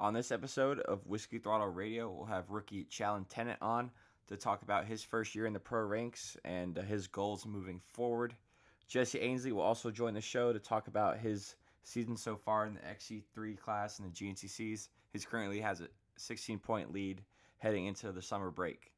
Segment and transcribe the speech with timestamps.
[0.00, 3.90] On this episode of Whiskey Throttle Radio, we'll have rookie Challen Tennant on
[4.28, 8.36] to talk about his first year in the pro ranks and his goals moving forward.
[8.86, 12.74] Jesse Ansley will also join the show to talk about his season so far in
[12.74, 14.88] the XC3 class and the GNCCs.
[15.12, 17.24] He currently has a 16 point lead
[17.56, 18.92] heading into the summer break.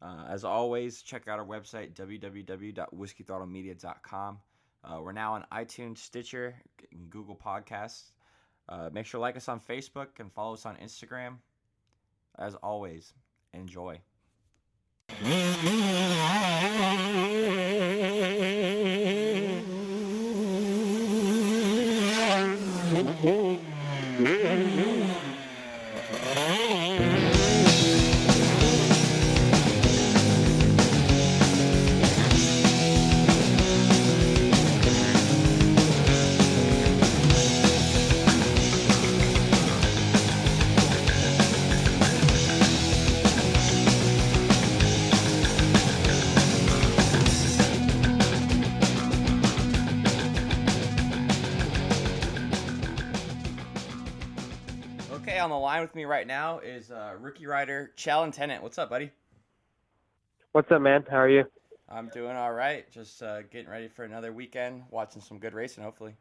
[0.00, 4.38] Uh, as always, check out our website, www.whiskeythrottlemedia.com.
[4.84, 6.54] Uh, we're now on iTunes, Stitcher,
[7.10, 8.12] Google Podcasts.
[8.68, 11.36] Uh, make sure to like us on Facebook and follow us on Instagram.
[12.38, 13.14] As always,
[13.52, 14.00] enjoy.
[55.96, 58.62] me right now is uh, rookie rider Challen Tennant.
[58.62, 59.10] What's up, buddy?
[60.52, 61.04] What's up, man?
[61.10, 61.44] How are you?
[61.88, 62.88] I'm doing all right.
[62.92, 66.14] Just uh, getting ready for another weekend, watching some good racing, hopefully.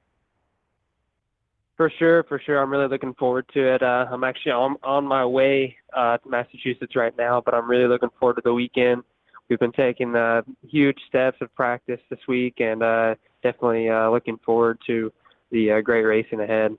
[1.75, 2.61] For sure, for sure.
[2.61, 3.83] I'm really looking forward to it.
[3.83, 7.87] Uh, I'm actually on on my way uh, to Massachusetts right now, but I'm really
[7.87, 9.03] looking forward to the weekend.
[9.49, 14.37] We've been taking uh, huge steps of practice this week, and uh, definitely uh, looking
[14.45, 15.11] forward to
[15.51, 16.77] the uh, great racing ahead.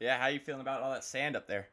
[0.00, 1.68] Yeah, how you feeling about all that sand up there?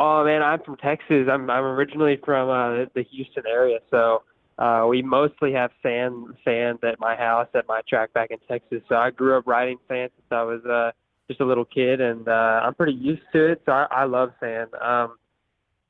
[0.00, 1.26] Oh man, I'm from Texas.
[1.30, 4.22] I'm I'm originally from uh, the Houston area, so
[4.56, 8.80] uh, we mostly have sand sand at my house at my track back in Texas.
[8.88, 10.92] So I grew up riding sand since I was uh,
[11.26, 13.62] just a little kid, and uh, I'm pretty used to it.
[13.66, 14.70] So I, I love sand.
[14.80, 15.16] Um,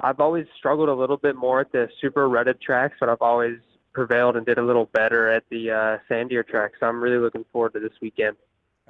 [0.00, 3.58] I've always struggled a little bit more at the super rutted tracks, but I've always
[3.92, 6.78] prevailed and did a little better at the uh, sandier tracks.
[6.80, 8.36] So I'm really looking forward to this weekend.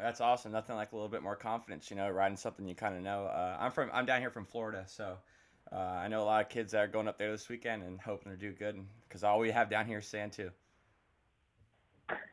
[0.00, 0.53] That's awesome.
[0.53, 3.25] Nothing like a little bit more confidence, you know, riding something you kind of know.
[3.25, 5.16] Uh, I'm from, I'm down here from Florida, so
[5.72, 8.00] uh, I know a lot of kids that are going up there this weekend and
[8.00, 8.78] hoping to do good.
[9.09, 10.50] Because all we have down here is sand too.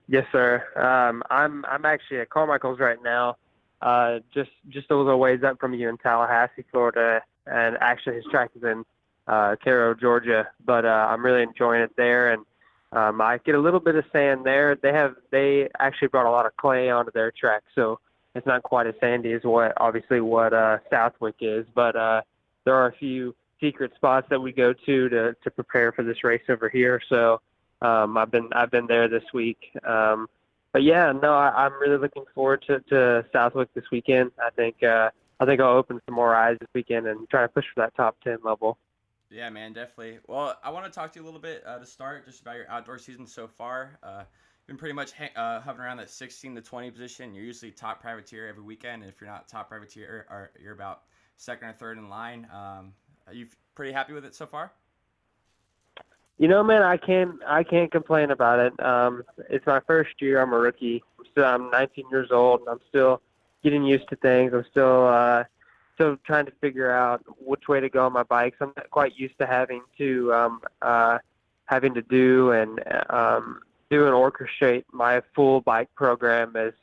[0.07, 0.63] Yes, sir.
[0.75, 3.37] Um, I'm I'm actually at Carmichael's right now,
[3.81, 8.25] uh, just just a little ways up from you in Tallahassee, Florida, and actually his
[8.29, 8.85] track is in
[9.27, 10.47] uh, Cairo, Georgia.
[10.63, 12.45] But uh, I'm really enjoying it there, and
[12.95, 14.75] um, I get a little bit of sand there.
[14.75, 17.99] They have they actually brought a lot of clay onto their track, so
[18.33, 21.65] it's not quite as sandy as what obviously what uh, Southwick is.
[21.75, 22.21] But uh,
[22.63, 26.23] there are a few secret spots that we go to to to prepare for this
[26.23, 27.01] race over here.
[27.09, 27.41] So
[27.81, 29.59] um, I've been I've been there this week.
[29.85, 30.27] Um,
[30.71, 34.31] but yeah, no, I, I'm really looking forward to, to Southwick this weekend.
[34.39, 37.47] I think uh, I think I'll open some more eyes this weekend and try to
[37.47, 38.77] push for that top ten level.
[39.35, 40.19] Yeah, man, definitely.
[40.27, 42.55] Well, I want to talk to you a little bit uh, to start, just about
[42.55, 43.99] your outdoor season so far.
[44.01, 44.23] Uh,
[44.65, 47.35] been pretty much ha- uh, hovering around that 16 to 20 position.
[47.35, 49.03] You're usually top privateer every weekend.
[49.03, 51.01] If you're not top privateer, or you're about
[51.35, 52.47] second or third in line.
[52.49, 52.93] Um,
[53.27, 54.71] are you pretty happy with it so far?
[56.37, 58.79] You know, man, I can't I can't complain about it.
[58.81, 60.41] Um, it's my first year.
[60.41, 61.03] I'm a rookie.
[61.31, 63.21] Still I'm 19 years old, and I'm still
[63.63, 64.53] getting used to things.
[64.53, 65.43] I'm still uh,
[65.95, 68.57] still trying to figure out which way to go on my bikes.
[68.61, 71.17] I'm not quite used to having to um, uh,
[71.65, 72.79] having to do and
[73.09, 76.73] um, do and orchestrate my full bike program as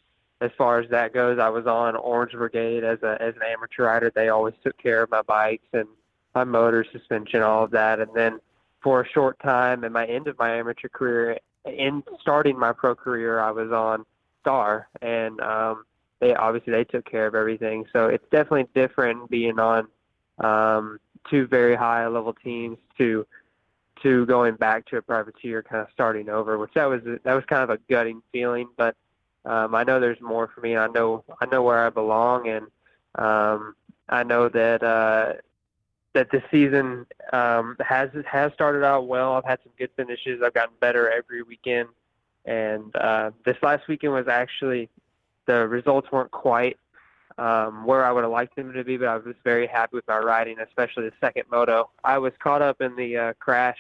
[0.41, 1.39] as far as that goes.
[1.39, 4.11] I was on Orange Brigade as a as an amateur rider.
[4.13, 5.89] They always took care of my bikes and
[6.35, 8.41] my motor, suspension, all of that, and then
[8.83, 12.95] for a short time at my end of my amateur career, in starting my pro
[12.95, 14.05] career, I was on
[14.41, 15.85] Star, and um,
[16.23, 17.85] they obviously they took care of everything.
[17.93, 19.89] So it's definitely different being on
[20.39, 23.27] um, two very high level teams to
[24.05, 27.45] to going back to a privateer, kind of starting over, which that was that was
[27.47, 28.69] kind of a gutting feeling.
[28.77, 28.95] But
[29.45, 30.77] um, I know there's more for me.
[30.77, 32.67] I know I know where I belong, and
[33.17, 33.75] um,
[34.09, 35.33] I know that uh,
[36.13, 39.33] that this season um, has has started out well.
[39.33, 40.41] I've had some good finishes.
[40.41, 41.89] I've gotten better every weekend,
[42.45, 44.89] and uh, this last weekend was actually
[45.47, 46.79] the results weren't quite
[47.39, 50.07] um, where I would have liked them to be, but I was very happy with
[50.07, 51.91] my riding, especially the second moto.
[52.05, 53.79] I was caught up in the uh, crash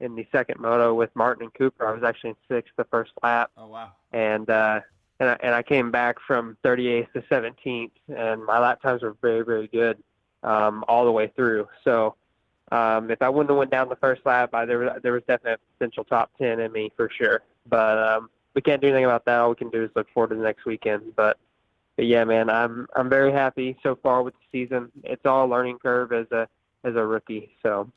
[0.00, 1.86] in the second moto with Martin and Cooper.
[1.86, 3.50] I was actually in sixth the first lap.
[3.56, 3.92] Oh wow!
[4.12, 4.80] And uh,
[5.18, 9.16] and I, and I came back from 38th to 17th, and my lap times were
[9.20, 10.02] very very good
[10.42, 11.68] um, all the way through.
[11.84, 12.16] So
[12.72, 15.22] um, if I wouldn't have went down the first lap, I, there was there was
[15.26, 17.42] definitely a potential top 10 in me for sure.
[17.66, 19.40] But um, we can't do anything about that.
[19.40, 21.14] All we can do is look forward to the next weekend.
[21.16, 21.38] But
[21.96, 24.90] but yeah, man, I'm I'm very happy so far with the season.
[25.04, 26.48] It's all a learning curve as a
[26.84, 27.52] as a rookie.
[27.62, 27.90] So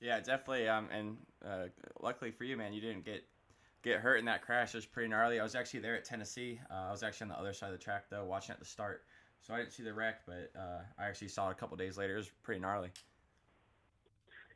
[0.00, 0.68] yeah, definitely.
[0.68, 1.66] Um, and uh,
[2.00, 3.24] luckily for you, man, you didn't get
[3.82, 4.74] get hurt in that crash.
[4.74, 5.40] It was pretty gnarly.
[5.40, 6.60] I was actually there at Tennessee.
[6.70, 8.66] Uh, I was actually on the other side of the track though, watching at the
[8.66, 9.04] start.
[9.42, 11.96] So I didn't see the wreck, but uh, I actually saw it a couple days
[11.96, 12.14] later.
[12.14, 12.90] It was pretty gnarly.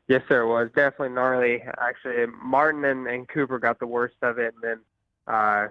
[0.07, 0.41] Yes, sir.
[0.41, 1.63] It was definitely gnarly.
[1.79, 4.79] Actually, Martin and, and Cooper got the worst of it, and then
[5.33, 5.67] uh,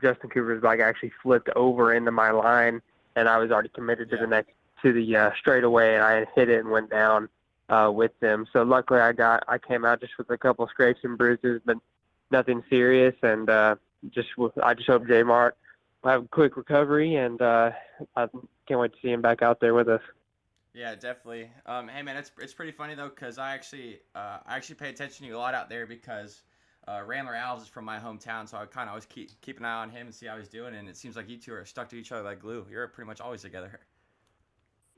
[0.00, 2.80] Justin Cooper's bike actually flipped over into my line,
[3.16, 4.22] and I was already committed to Yeah.
[4.22, 4.52] the next
[4.82, 7.28] to the uh, straightaway, and I hit it and went down
[7.68, 8.46] uh, with them.
[8.52, 11.76] So luckily, I got I came out just with a couple scrapes and bruises, but
[12.30, 13.76] nothing serious, and uh,
[14.10, 14.28] just
[14.62, 15.56] I just hope J Mart
[16.02, 17.70] will have a quick recovery, and uh,
[18.16, 18.28] I
[18.66, 20.02] can't wait to see him back out there with us.
[20.74, 21.50] Yeah, definitely.
[21.66, 24.88] Um, hey man, it's it's pretty funny though because I actually uh, I actually pay
[24.88, 26.42] attention to you a lot out there because
[26.88, 29.82] uh, Alves is from my hometown, so I kind of always keep keep an eye
[29.82, 30.74] on him and see how he's doing.
[30.74, 32.66] And it seems like you two are stuck to each other like glue.
[32.70, 33.80] You're pretty much always together.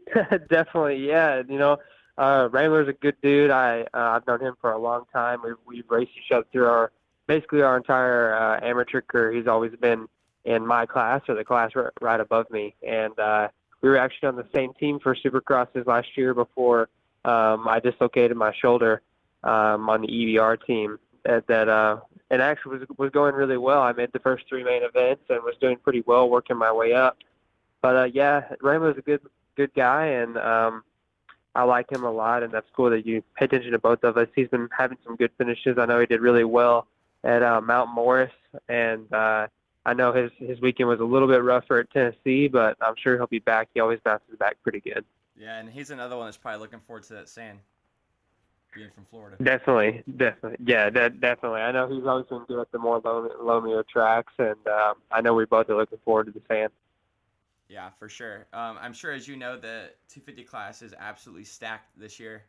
[0.50, 1.42] Definitely, yeah.
[1.48, 1.78] You know,
[2.18, 3.50] uh, Ramyller's a good dude.
[3.50, 5.40] I uh, I've known him for a long time.
[5.44, 6.92] We've we've raced each other through our
[7.26, 9.32] basically our entire uh, amateur career.
[9.32, 10.06] He's always been
[10.44, 13.48] in my class or the class right, right above me, and uh,
[13.84, 16.88] we were actually on the same team for Supercrosses last year before
[17.26, 19.02] um, I dislocated my shoulder
[19.42, 20.98] um, on the EBR team.
[21.26, 21.98] That, that uh,
[22.30, 23.82] and actually was was going really well.
[23.82, 26.94] I made the first three main events and was doing pretty well, working my way
[26.94, 27.18] up.
[27.82, 29.20] But uh, yeah, Ramyller's a good
[29.54, 30.82] good guy, and um,
[31.54, 32.42] I like him a lot.
[32.42, 34.28] And that's cool that you pay attention to both of us.
[34.34, 35.76] He's been having some good finishes.
[35.76, 36.86] I know he did really well
[37.22, 38.32] at uh, Mount Morris,
[38.66, 39.48] and uh,
[39.86, 43.16] I know his his weekend was a little bit rougher at Tennessee, but I'm sure
[43.16, 43.68] he'll be back.
[43.74, 45.04] He always bounces back pretty good.
[45.36, 47.58] Yeah, and he's another one that's probably looking forward to that sand.
[48.74, 49.36] Being from Florida.
[49.40, 51.60] Definitely, definitely, yeah, de- definitely.
[51.60, 55.32] I know he's always been good at the more loamier tracks, and um, I know
[55.32, 56.72] we both are looking forward to the sand.
[57.68, 58.46] Yeah, for sure.
[58.52, 62.42] Um, I'm sure, as you know, the 250 class is absolutely stacked this year.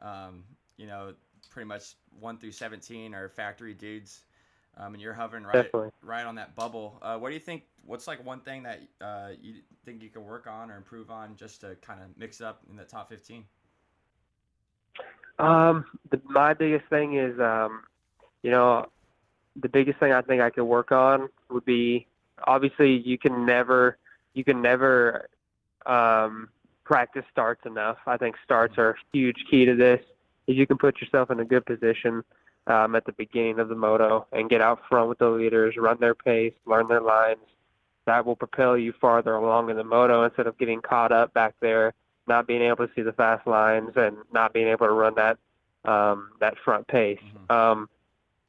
[0.00, 0.44] Um,
[0.78, 1.14] you know,
[1.50, 4.24] pretty much one through 17 are factory dudes,
[4.76, 5.90] um, and you're hovering right Definitely.
[6.02, 6.98] right on that bubble.
[7.00, 7.62] Uh, what do you think?
[7.84, 11.36] What's like one thing that uh, you think you could work on or improve on
[11.36, 13.44] just to kind of mix up in the top 15?
[15.38, 17.82] Um, the, my biggest thing is, um,
[18.42, 18.86] you know,
[19.54, 22.06] the biggest thing I think I could work on would be
[22.44, 23.96] obviously you can never,
[24.34, 25.28] you can never
[25.86, 26.48] um,
[26.84, 27.98] practice starts enough.
[28.06, 30.00] I think starts are a huge key to this.
[30.46, 32.24] If you can put yourself in a good position
[32.66, 35.98] um, at the beginning of the moto and get out front with the leaders, run
[36.00, 37.38] their pace, learn their lines,
[38.06, 41.54] that will propel you farther along in the moto instead of getting caught up back
[41.60, 41.92] there
[42.26, 45.38] not being able to see the fast lines and not being able to run that
[45.84, 47.20] um, that front pace.
[47.48, 47.54] Mhm.
[47.54, 47.88] Um,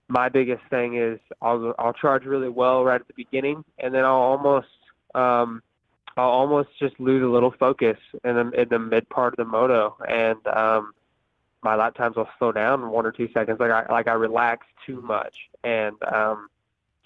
[0.08, 4.06] my biggest thing is I'll I'll charge really well right at the beginning, and then
[4.06, 4.68] I'll almost
[5.14, 5.62] um,
[6.16, 9.46] I'll almost just lose a little focus in the in the mid part of the
[9.46, 10.94] moto, and um,
[11.64, 13.60] my lap times will slow down one or two seconds.
[13.60, 16.50] Like I like I relax too much, and um,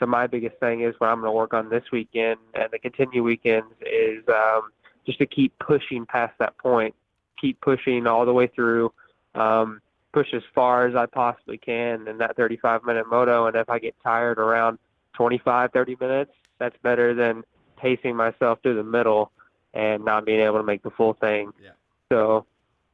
[0.02, 2.80] so my biggest thing is what I'm going to work on this weekend and the
[2.80, 4.72] continue weekends is um,
[5.06, 6.96] just to keep pushing past that point,
[7.40, 8.92] keep pushing all the way through,
[9.36, 9.80] um,
[10.12, 13.46] push as far as I possibly can in that 35 minute moto.
[13.46, 14.80] And if I get tired around
[15.14, 17.44] 25, 30 minutes, that's better than
[17.78, 19.32] pacing myself through the middle
[19.76, 21.54] and not being able to make the full thing.
[21.64, 21.70] Yeah.
[22.12, 22.48] So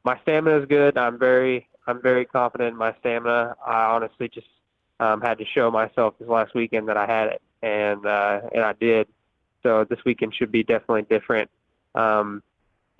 [0.07, 0.97] my stamina is good.
[0.97, 3.57] I'm very, I'm very confident in my stamina.
[3.65, 4.47] I honestly just
[5.01, 8.63] um, had to show myself this last weekend that I had it, and uh, and
[8.63, 9.09] I did.
[9.63, 11.51] So this weekend should be definitely different
[11.93, 12.41] um,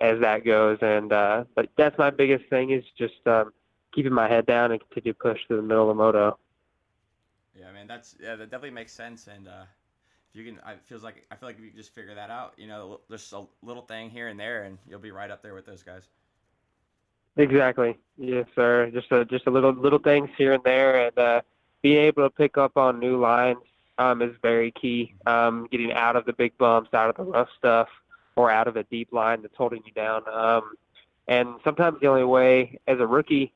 [0.02, 0.76] as that goes.
[0.82, 3.54] And uh, but that's my biggest thing is just um,
[3.94, 6.38] keeping my head down and continue to push through the middle of the moto.
[7.58, 9.28] Yeah, man, that's yeah, that definitely makes sense.
[9.28, 9.64] And uh,
[10.34, 12.52] if you can, I feels like I feel like if you just figure that out,
[12.58, 15.54] you know, just a little thing here and there, and you'll be right up there
[15.54, 16.06] with those guys.
[17.38, 17.96] Exactly.
[18.18, 18.90] Yes, sir.
[18.92, 21.40] Just a just a little little things here and there, and uh,
[21.82, 23.60] being able to pick up on new lines
[23.98, 25.14] um, is very key.
[25.24, 27.88] Um, getting out of the big bumps, out of the rough stuff,
[28.34, 30.28] or out of a deep line that's holding you down.
[30.28, 30.72] Um,
[31.28, 33.52] and sometimes the only way, as a rookie,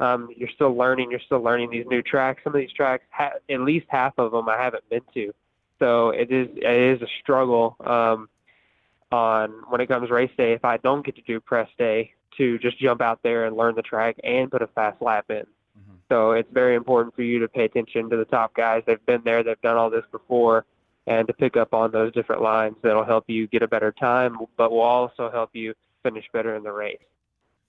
[0.00, 1.10] um, you're still learning.
[1.10, 2.42] You're still learning these new tracks.
[2.42, 5.34] Some of these tracks, ha- at least half of them, I haven't been to.
[5.78, 8.30] So it is it is a struggle um,
[9.12, 10.54] on when it comes race day.
[10.54, 13.74] If I don't get to do press day, to just jump out there and learn
[13.74, 15.36] the track and put a fast lap in.
[15.36, 15.96] Mm-hmm.
[16.10, 18.82] So it's very important for you to pay attention to the top guys.
[18.86, 20.64] They've been there, they've done all this before,
[21.06, 24.36] and to pick up on those different lines that'll help you get a better time,
[24.56, 26.98] but will also help you finish better in the race.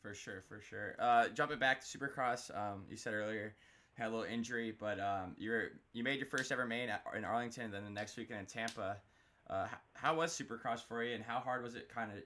[0.01, 0.95] For sure, for sure.
[0.99, 3.53] Uh, jumping back to Supercross, um, you said earlier
[3.97, 7.71] had a little injury, but um, you're you made your first ever main in Arlington,
[7.71, 8.97] then the next weekend in Tampa.
[9.49, 12.17] Uh, how was Supercross for you, and how hard was it kind of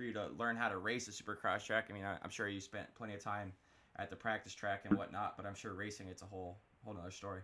[0.00, 1.88] for you to learn how to race a Supercross track?
[1.90, 3.52] I mean, I, am sure you spent plenty of time
[3.96, 7.10] at the practice track and whatnot, but I'm sure racing it's a whole whole other
[7.10, 7.42] story.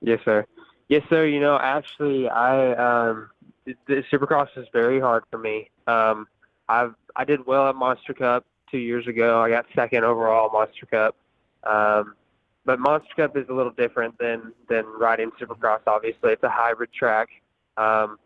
[0.00, 0.44] Yes, sir.
[0.88, 1.26] Yes, sir.
[1.26, 3.30] You know, actually, I um,
[3.64, 5.70] the Supercross is very hard for me.
[5.86, 6.26] Um,
[6.68, 9.40] I've I did well at Monster Cup two years ago.
[9.40, 11.14] I got second overall Monster Cup.
[11.62, 12.16] Um,
[12.64, 15.82] but Monster Cup is a little different than than riding Supercross.
[15.86, 17.28] Obviously, it's a hybrid track.
[17.76, 18.18] Um,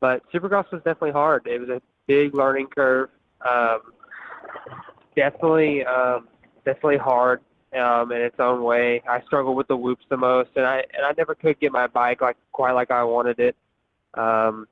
[0.00, 1.46] but Supercross was definitely hard.
[1.46, 3.10] It was a big learning curve.
[3.48, 3.80] Um,
[5.14, 6.26] definitely, um,
[6.64, 7.40] definitely hard
[7.78, 9.00] um, in its own way.
[9.08, 11.86] I struggled with the whoops the most, and I and I never could get my
[11.86, 13.54] bike like quite like I wanted it.
[14.14, 14.66] Um,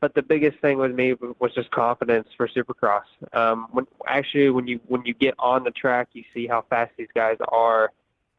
[0.00, 3.04] but the biggest thing with me was just confidence for Supercross.
[3.32, 6.92] Um, when actually when you when you get on the track, you see how fast
[6.96, 7.90] these guys are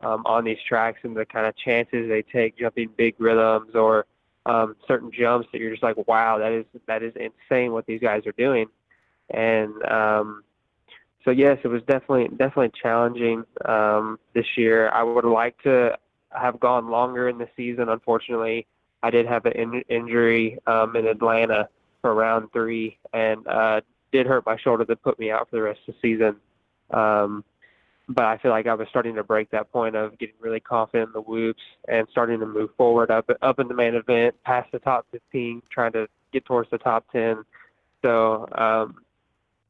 [0.02, 4.06] um, on these tracks and the kind of chances they take jumping big rhythms or
[4.48, 8.00] um, certain jumps that you're just like, wow, that is that is insane what these
[8.00, 8.68] guys are doing.
[9.30, 10.44] And um,
[11.25, 14.89] so yes, it was definitely definitely challenging um, this year.
[14.89, 15.98] I would like to
[16.32, 17.89] have gone longer in the season.
[17.89, 18.66] Unfortunately,
[19.04, 21.68] I did have an in- injury um, in Atlanta
[22.01, 23.82] for round three, and uh,
[24.13, 26.38] did hurt my shoulder that put me out for the rest of the season.
[26.92, 27.44] Um,
[28.10, 31.10] but I feel like I was starting to break that point of getting really confident
[31.10, 34.72] in the whoops and starting to move forward up up in the main event, past
[34.72, 37.44] the top 15, trying to get towards the top 10.
[38.02, 38.96] So, um,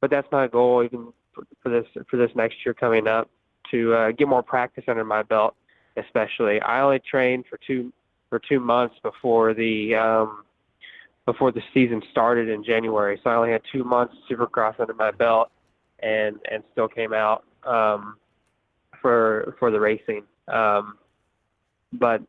[0.01, 3.29] but that's my goal even for, this for this next year coming up
[3.71, 5.55] to uh, get more practice under my belt.
[5.95, 7.91] Especially, I only trained for two
[8.29, 10.43] for two months before the um,
[11.25, 15.09] before the season started in January, so I only had two months Supercross under my
[15.09, 15.49] belt,
[15.99, 18.17] and and still came out um,
[19.01, 20.23] for for the racing.
[20.47, 20.97] Um,
[21.93, 22.21] but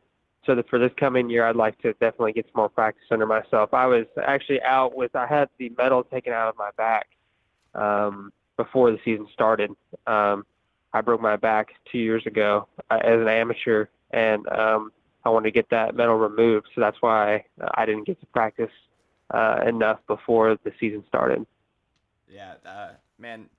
[0.45, 3.25] so that for this coming year, I'd like to definitely get some more practice under
[3.25, 3.73] myself.
[3.73, 7.07] I was actually out with I had the metal taken out of my back
[7.75, 9.71] um, before the season started.
[10.07, 10.45] Um,
[10.93, 14.91] I broke my back two years ago uh, as an amateur, and um,
[15.23, 16.67] I wanted to get that metal removed.
[16.73, 17.45] So that's why
[17.75, 18.71] I didn't get to practice
[19.31, 21.45] uh, enough before the season started.
[22.27, 23.49] Yeah, uh, man.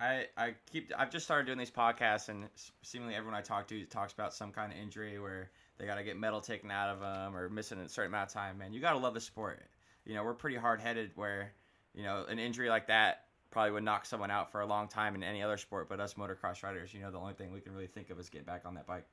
[0.00, 2.48] I, I keep I've just started doing these podcasts and
[2.82, 6.02] seemingly everyone I talk to talks about some kind of injury where they got to
[6.02, 8.58] get metal taken out of them or missing a certain amount of time.
[8.58, 9.62] Man, you got to love the sport.
[10.06, 11.52] You know, we're pretty hard headed where
[11.94, 15.14] you know an injury like that probably would knock someone out for a long time
[15.14, 17.72] in any other sport, but us motocross riders, you know, the only thing we can
[17.72, 19.04] really think of is getting back on that bike.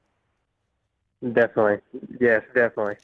[1.34, 1.80] Definitely.
[2.20, 2.98] Yes, definitely.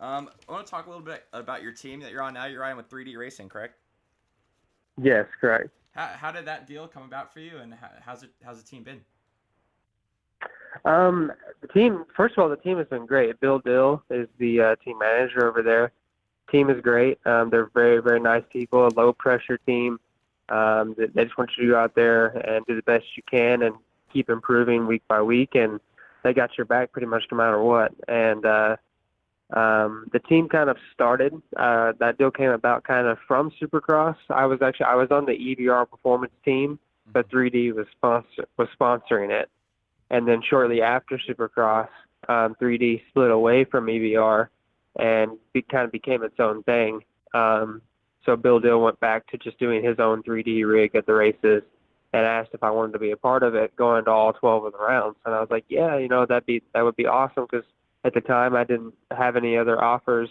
[0.00, 2.46] Um, I want to talk a little bit about your team that you're on now.
[2.46, 3.78] You're riding with 3D Racing, correct?
[5.00, 5.70] Yes, correct.
[5.92, 8.68] How, how did that deal come about for you, and how, how's it how's the
[8.68, 9.00] team been?
[10.84, 12.04] Um, the team.
[12.16, 13.38] First of all, the team has been great.
[13.40, 15.92] Bill Dill is the uh, team manager over there.
[16.50, 17.18] Team is great.
[17.26, 18.86] Um, they're very very nice people.
[18.86, 20.00] A low pressure team.
[20.48, 23.22] Um, they, they just want you to go out there and do the best you
[23.30, 23.74] can and
[24.12, 25.80] keep improving week by week and
[26.22, 27.92] they got your back pretty much no matter what.
[28.08, 28.76] And uh,
[29.52, 31.34] um, the team kind of started.
[31.56, 34.16] Uh, that deal came about kind of from Supercross.
[34.30, 36.78] I was actually I was on the EBR performance team,
[37.12, 37.78] but 3D mm-hmm.
[37.78, 39.50] was sponsor was sponsoring it.
[40.10, 41.88] And then shortly after Supercross,
[42.28, 44.48] um, 3D split away from EBR
[44.98, 47.00] and it kind of became its own thing.
[47.34, 47.80] Um,
[48.24, 51.62] so Bill Dill went back to just doing his own 3D rig at the races
[52.12, 54.66] and asked if I wanted to be a part of it, going to all 12
[54.66, 55.16] of the rounds.
[55.24, 57.66] And I was like, yeah, you know, that'd be that would be awesome because
[58.04, 60.28] at the time I didn't have any other offers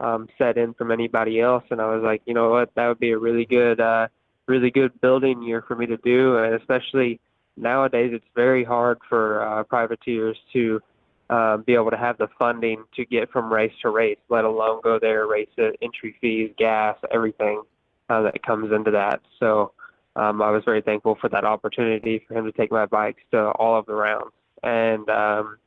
[0.00, 3.00] um, set in from anybody else, and I was like, you know what, that would
[3.00, 4.08] be a really good, uh,
[4.46, 7.20] really good building year for me to do, and especially
[7.56, 10.80] nowadays it's very hard for uh, privateers to
[11.30, 14.80] um, be able to have the funding to get from race to race, let alone
[14.84, 17.62] go there, race it, entry fees, gas, everything
[18.08, 19.20] uh, that comes into that.
[19.40, 19.72] So
[20.14, 23.48] um, I was very thankful for that opportunity for him to take my bikes to
[23.52, 24.32] all of the rounds.
[24.62, 25.58] And um,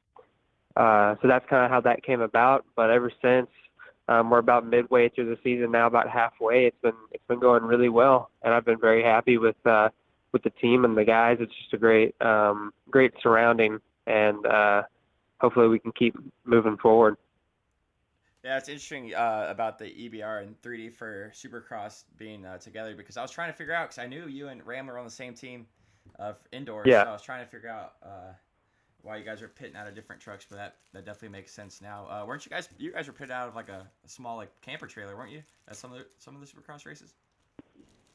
[0.80, 2.66] uh, so that's kind of how that came about.
[2.76, 3.50] But ever since,
[4.08, 6.66] um, we're about midway through the season now, about halfway.
[6.66, 9.90] It's been it's been going really well, and I've been very happy with uh,
[10.32, 11.38] with the team and the guys.
[11.42, 14.84] It's just a great um, great surrounding, and uh,
[15.42, 17.18] hopefully we can keep moving forward.
[18.46, 23.18] Yeah, it's interesting uh, about the EBR and 3D for Supercross being uh, together because
[23.18, 25.12] I was trying to figure out because I knew you and Ram were on the
[25.12, 25.66] same team
[26.18, 26.86] uh, indoors.
[26.88, 27.04] Yeah.
[27.04, 28.32] So I was trying to figure out uh,
[29.02, 31.82] why you guys are pitting out of different trucks, but that, that definitely makes sense
[31.82, 32.08] now.
[32.10, 32.70] Uh, weren't you guys?
[32.78, 35.44] You guys were pitted out of like a, a, small like camper trailer, weren't you?
[35.68, 37.14] At some of the some of the Supercross races.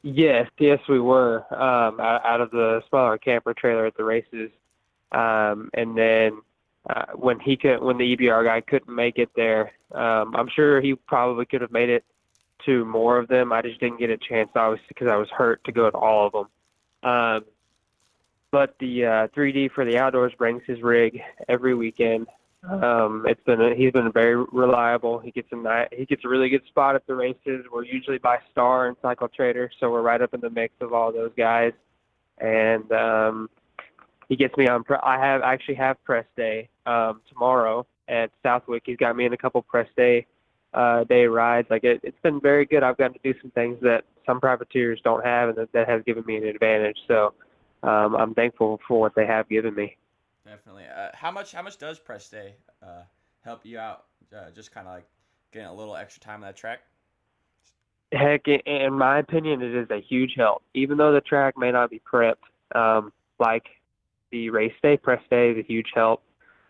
[0.03, 4.51] Yes, yes, we were um, out, out of the smaller camper trailer at the races,
[5.13, 6.43] um, and then
[6.91, 9.73] uh, when he could when the EBR guy couldn't make it there.
[9.93, 12.05] Um, I'm sure he probably could have made it
[12.67, 13.53] to more of them.
[13.53, 16.27] I just didn't get a chance, obviously, because I was hurt to go to all
[16.27, 17.11] of them.
[17.11, 17.45] Um,
[18.55, 22.29] but the uh, 3D for the outdoors brings his rig every weekend.
[22.71, 25.19] Um, it's been a, he's been very reliable.
[25.19, 27.65] He gets a he gets a really good spot at the races.
[27.73, 30.93] We're usually by Star and Cycle Trader, so we're right up in the mix of
[30.93, 31.73] all those guys.
[32.39, 33.51] And um,
[34.29, 34.85] he gets me on.
[34.85, 38.85] Pre- I have actually have press day um, tomorrow at Southwick.
[38.87, 40.27] He's got me in a couple press day
[40.75, 41.67] uh, day rides.
[41.71, 42.85] Like it, it's been very good.
[42.85, 46.03] I've gotten to do some things that some privateers don't have, and that, that has
[46.05, 46.99] given me an advantage.
[47.09, 47.35] So
[47.85, 49.97] um, I'm thankful for what they have given me.
[50.47, 50.85] Definitely.
[50.85, 51.53] Uh, how much?
[51.53, 53.03] How much does press day uh,
[53.45, 54.05] help you out?
[54.35, 55.07] Uh, just kind of like
[55.53, 56.81] getting a little extra time on that track.
[58.13, 60.63] Heck, in my opinion, it is a huge help.
[60.75, 62.35] Even though the track may not be prepped,
[62.75, 63.65] um, like
[64.31, 66.23] the race day, press day is a huge help.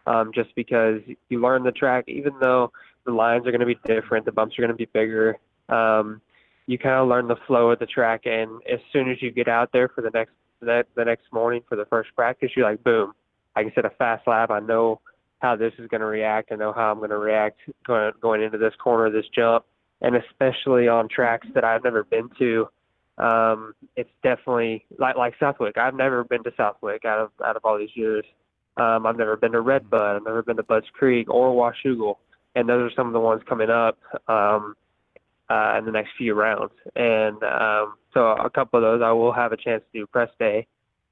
[0.07, 2.73] Um, just because you learn the track, even though
[3.07, 5.39] the lines are going to be different, the bumps are going to be bigger.
[5.69, 6.21] Um,
[6.67, 9.49] you kind of learn the flow of the track, and as soon as you get
[9.49, 10.33] out there for the next
[10.65, 13.13] the, the next morning for the first practice, you're like, boom,
[13.57, 14.51] I can set a fast lap.
[14.51, 15.01] I know
[15.41, 16.53] how this is going to react.
[16.53, 19.65] I know how I'm going to react going going into this corner, this jump,
[20.01, 22.69] and especially on tracks that I've never been to.
[23.17, 25.77] Um, it's definitely like like Southwick.
[25.79, 28.25] I've never been to Southwick out of out of all these years.
[28.77, 30.17] Um, I've never been to Redbud.
[30.17, 32.17] I've never been to Budds Creek or Washougal
[32.55, 34.75] and those are some of the ones coming up um,
[35.51, 36.73] uh, in the next few rounds.
[36.97, 40.31] And um, so a couple of those I will have a chance to do press
[40.39, 40.67] day,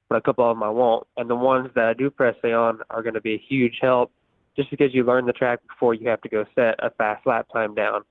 [0.09, 1.07] but a couple of them I won't.
[1.17, 3.77] And the ones that I do press day on are going to be a huge
[3.81, 4.11] help,
[4.55, 7.47] just because you learn the track before you have to go set a fast lap
[7.51, 8.01] time down.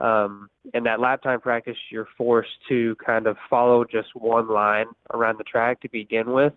[0.00, 4.86] Um, in that lap time practice, you're forced to kind of follow just one line
[5.14, 6.54] around the track to begin with,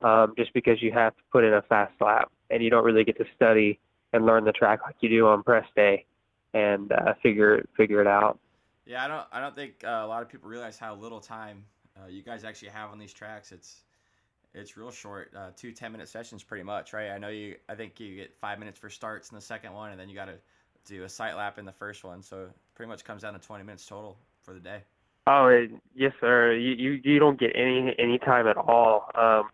[0.00, 3.04] um, just because you have to put in a fast lap, and you don't really
[3.04, 3.78] get to study
[4.12, 6.06] and learn the track like you do on press day
[6.54, 8.38] and uh, figure figure it out.
[8.86, 11.64] Yeah, I don't I don't think uh, a lot of people realize how little time
[11.96, 13.52] uh, you guys actually have on these tracks.
[13.52, 13.82] It's
[14.52, 17.10] it's real short, uh, two 10 minute sessions pretty much, right?
[17.10, 17.56] I know you.
[17.68, 20.14] I think you get five minutes for starts in the second one, and then you
[20.14, 20.34] got to
[20.86, 22.22] do a sight lap in the first one.
[22.22, 24.82] So pretty much comes down to 20 minutes total for the day.
[25.26, 26.54] Oh, yes, sir.
[26.54, 29.08] You, you you don't get any any time at all.
[29.14, 29.50] Um,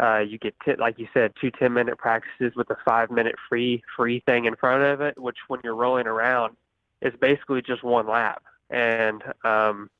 [0.00, 3.36] uh, you get t- like you said, two 10 minute practices with a five minute
[3.48, 6.56] free free thing in front of it, which when you're rolling around
[7.00, 8.42] is basically just one lap.
[8.70, 9.90] And um,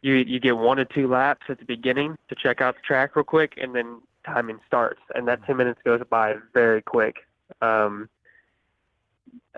[0.00, 3.16] you you get one or two laps at the beginning to check out the track
[3.16, 7.16] real quick, and then timing starts, and that 10 minutes goes by very quick.
[7.60, 8.08] Um,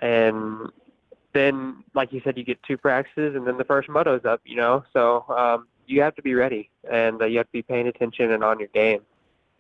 [0.01, 0.71] and
[1.35, 4.41] then, like you said, you get two practices, and then the first moto's up.
[4.45, 7.63] You know, so um, you have to be ready, and uh, you have to be
[7.63, 9.03] paying attention and on your game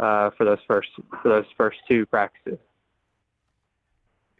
[0.00, 0.88] uh, for those first
[1.22, 2.58] for those first two practices.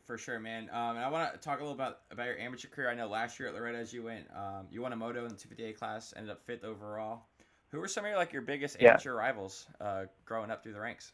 [0.06, 0.68] For sure, man.
[0.72, 2.90] Um, and I want to talk a little about about your amateur career.
[2.90, 5.36] I know last year at Loretta's you went um, you won a moto in the
[5.36, 7.22] 250A class, ended up fifth overall.
[7.70, 10.80] Who were some of your like your biggest amateur rivals uh, growing up through the
[10.80, 11.12] ranks?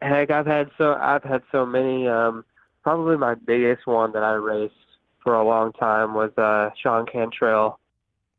[0.00, 2.08] Heck, I've had so I've had so many.
[2.08, 2.44] Um,
[2.82, 4.74] probably my biggest one that I raced
[5.22, 7.78] for a long time was uh, Sean Cantrell.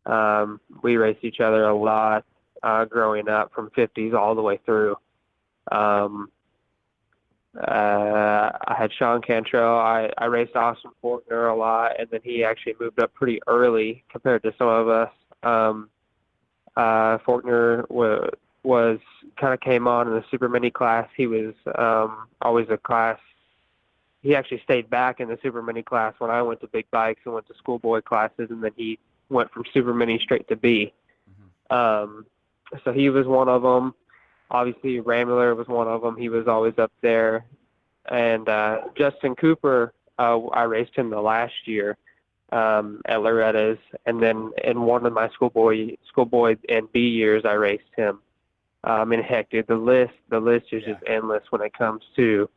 [0.06, 2.26] Um, we raced each other a lot
[2.66, 4.98] uh, growing up from 50s all the way through.
[5.72, 6.30] Um,
[7.56, 9.78] uh, I had Sean Cantrell.
[9.78, 14.04] I, I raced Austin Forkner a lot, and then he actually moved up pretty early
[14.10, 15.12] compared to some of us.
[15.44, 15.90] Um,
[16.76, 18.32] uh, Forkner was,
[18.64, 19.00] was
[19.40, 21.08] kind of came on in the super mini class.
[21.16, 23.20] He was um, always a class.
[24.24, 27.22] He actually stayed back in the super mini class when I went to big bikes
[27.26, 28.98] and went to schoolboy classes, and then he
[29.30, 30.92] went from super mini straight to B.
[31.30, 31.76] Mm-hmm.
[31.76, 32.26] Um,
[32.84, 33.94] so he was one of them.
[34.52, 36.18] Obviously, Ramyller was one of them.
[36.18, 37.46] He was always up there.
[38.10, 41.98] And uh, Justin Cooper, uh, I raced him the last year
[42.52, 47.54] um, at Loretta's, and then in one of my schoolboy schoolboy and B years, I
[47.54, 48.20] raced him.
[48.84, 50.94] Um, mean, heck, dude, the list the list is yeah.
[50.94, 52.50] just endless when it comes to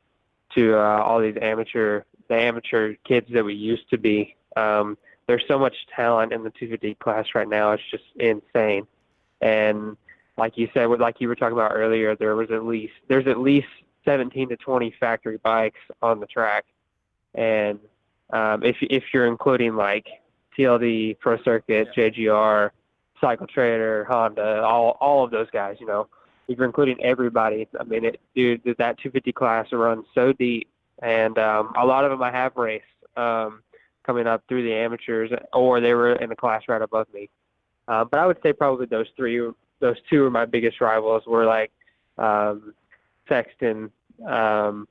[0.54, 4.36] to uh, all these amateur the amateur kids that we used to be.
[4.56, 7.72] Um, there's so much talent in the 250 class right now.
[7.72, 8.86] It's just insane.
[9.40, 9.96] And
[10.36, 13.38] like you said, like you were talking about earlier, there was at least there's at
[13.38, 13.68] least
[14.04, 16.64] 17 to 20 factory bikes on the track,
[17.34, 17.78] and
[18.30, 20.06] um, if if you're including like
[20.58, 22.10] TLD, Pro Circuit, yeah.
[22.10, 22.70] JGR,
[23.20, 26.08] Cycle Trader, Honda, all all of those guys, you know,
[26.48, 30.68] if you're including everybody, I mean, it, dude, that 250 class runs so deep,
[31.02, 32.84] and um, a lot of them I have raced
[33.16, 33.62] um,
[34.04, 37.28] coming up through the amateurs, or they were in the class right above me.
[37.88, 39.40] Uh, but I would say probably those three,
[39.80, 41.26] those two are my biggest rivals.
[41.26, 41.72] Were like
[42.18, 42.74] um,
[43.28, 43.90] Sexton,
[44.26, 44.86] um,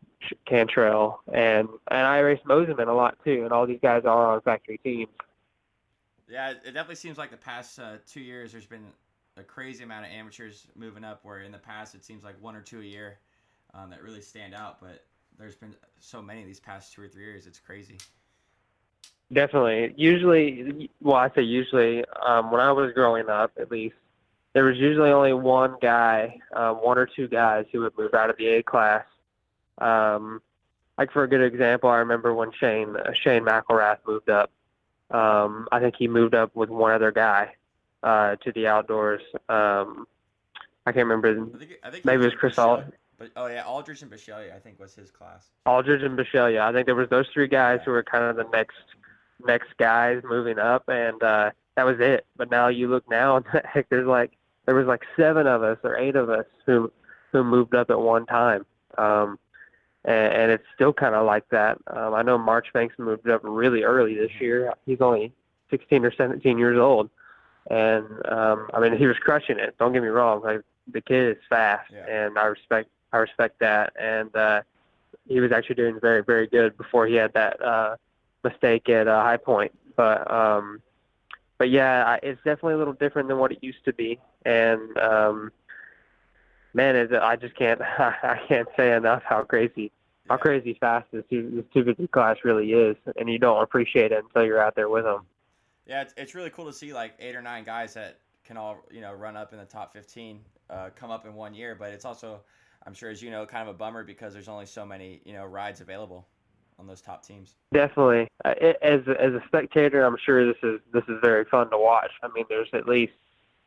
[0.46, 3.44] Cantrell, and and I race Mosiman a lot too.
[3.44, 5.12] And all these guys are on factory teams.
[6.28, 8.88] Yeah, it definitely seems like the past uh, two years there's been
[9.38, 11.20] a crazy amount of amateurs moving up.
[11.24, 13.20] Where in the past it seems like one or two a year
[13.76, 15.06] um, that really stand out, but
[15.38, 17.46] there's been so many these past two or three years.
[17.46, 17.98] It's crazy.
[19.32, 19.94] Definitely.
[19.98, 22.06] Usually, well, I say usually.
[22.26, 23.96] Um, when I was growing up, at least,
[24.54, 28.30] there was usually only one guy, um, one or two guys who would move out
[28.30, 29.06] of the A class.
[29.80, 30.42] Um,
[30.98, 34.50] like for a good example, I remember when Shane uh, Shane McElrath moved up.
[35.12, 37.56] Um, I think he moved up with one other guy
[38.04, 39.22] uh, to the outdoors.
[39.48, 40.08] Um,
[40.86, 41.30] I can't remember.
[41.30, 42.94] I think, I think maybe it was Chris Alldredge.
[43.18, 45.50] But oh yeah, Alldredge and Bisceglia, I think was his class.
[45.66, 46.62] Alldredge and Bisceglia.
[46.62, 48.78] I think there was those three guys who were kind of the next
[49.46, 52.26] next guys moving up, and uh, that was it.
[52.36, 54.32] But now you look now, and heck, there's like
[54.66, 56.92] there was like seven of us or eight of us who
[57.32, 58.66] who moved up at one time.
[58.98, 59.38] Um,
[60.06, 61.78] and, and it's still kind of like that.
[61.88, 64.74] Um, I know Marchbanks moved up really early this year.
[64.86, 65.34] He's only
[65.70, 67.10] 16 or 17 years old,
[67.70, 69.76] and um, I mean he was crushing it.
[69.78, 72.06] Don't get me wrong, like the kid is fast, yeah.
[72.08, 73.94] and I respect I respect that.
[74.00, 74.62] And uh,
[75.28, 77.98] he was actually doing very very good before he had that uh,
[78.44, 79.72] mistake at uh, High Point.
[79.96, 80.82] But um,
[81.58, 85.52] but yeah, it's definitely a little different than what it used to be, and um,
[86.74, 89.92] man, it, I just can't I can't say enough how crazy
[90.30, 94.46] how crazy fast this this 250 class really is, and you don't appreciate it until
[94.46, 95.26] you're out there with them.
[95.86, 98.84] Yeah, it's, it's really cool to see like eight or nine guys that can all
[98.92, 101.92] you know run up in the top 15 uh, come up in one year, but
[101.92, 102.42] it's also
[102.86, 105.34] I'm sure as you know kind of a bummer because there's only so many you
[105.34, 106.28] know rides available
[106.80, 107.56] on those top teams.
[107.74, 111.70] Definitely, uh, it, as as a spectator, I'm sure this is this is very fun
[111.72, 112.12] to watch.
[112.24, 113.14] I mean, there's at least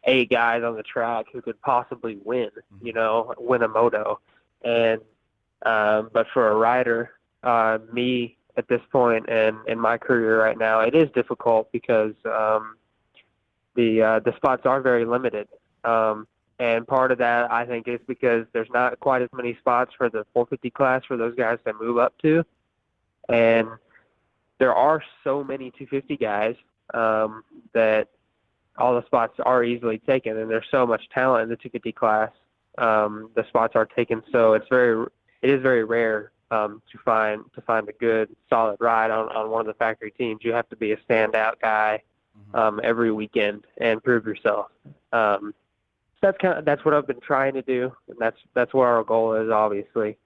[0.05, 2.87] eight guys on the track who could possibly win, mm-hmm.
[2.87, 4.21] you know, win a moto,
[4.63, 5.01] and
[5.67, 7.11] um, but for a rider,
[7.43, 12.15] uh, me at this point and in my career right now, it is difficult because
[12.25, 12.77] um,
[13.75, 15.49] the uh, the spots are very limited.
[15.85, 16.27] Um,
[16.59, 20.11] and part of that, I think, is because there's not quite as many spots for
[20.11, 22.45] the 450 class for those guys to move up to.
[23.33, 23.69] And
[24.59, 26.55] there are so many 250 guys
[26.95, 28.09] um, that
[28.79, 32.31] all the spots are easily taken, and there's so much talent in the 250 class.
[32.79, 35.07] Um, the spots are taken, so it's very
[35.43, 39.51] it is very rare um, to find to find a good solid ride on, on
[39.51, 40.41] one of the factory teams.
[40.43, 42.03] You have to be a standout guy
[42.39, 42.57] mm-hmm.
[42.57, 44.67] um, every weekend and prove yourself.
[45.13, 45.55] Um,
[46.21, 49.03] that's kind of that's what I've been trying to do, and that's that's what our
[49.05, 49.51] goal is.
[49.51, 50.17] Obviously,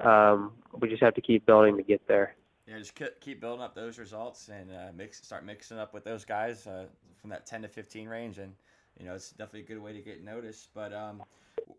[0.00, 2.34] um, we just have to keep building to get there.
[2.66, 6.24] Yeah, just keep building up those results and uh, mix start mixing up with those
[6.24, 6.86] guys uh,
[7.20, 8.54] from that 10 to 15 range, and
[8.98, 10.68] you know it's definitely a good way to get noticed.
[10.74, 11.22] But um,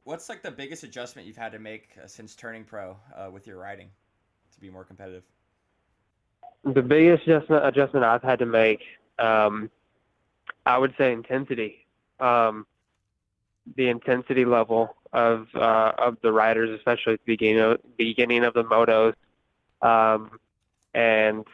[0.03, 3.47] what's like the biggest adjustment you've had to make uh, since turning pro uh, with
[3.47, 3.89] your riding
[4.53, 5.23] to be more competitive?
[6.63, 8.81] The biggest adjustment adjustment I've had to make,
[9.17, 9.71] um,
[10.67, 11.87] I would say intensity.
[12.19, 12.67] Um,
[13.75, 18.53] the intensity level of uh, of the riders, especially at the beginning of, beginning of
[18.53, 19.15] the motos,
[19.81, 20.39] um,
[20.95, 21.45] and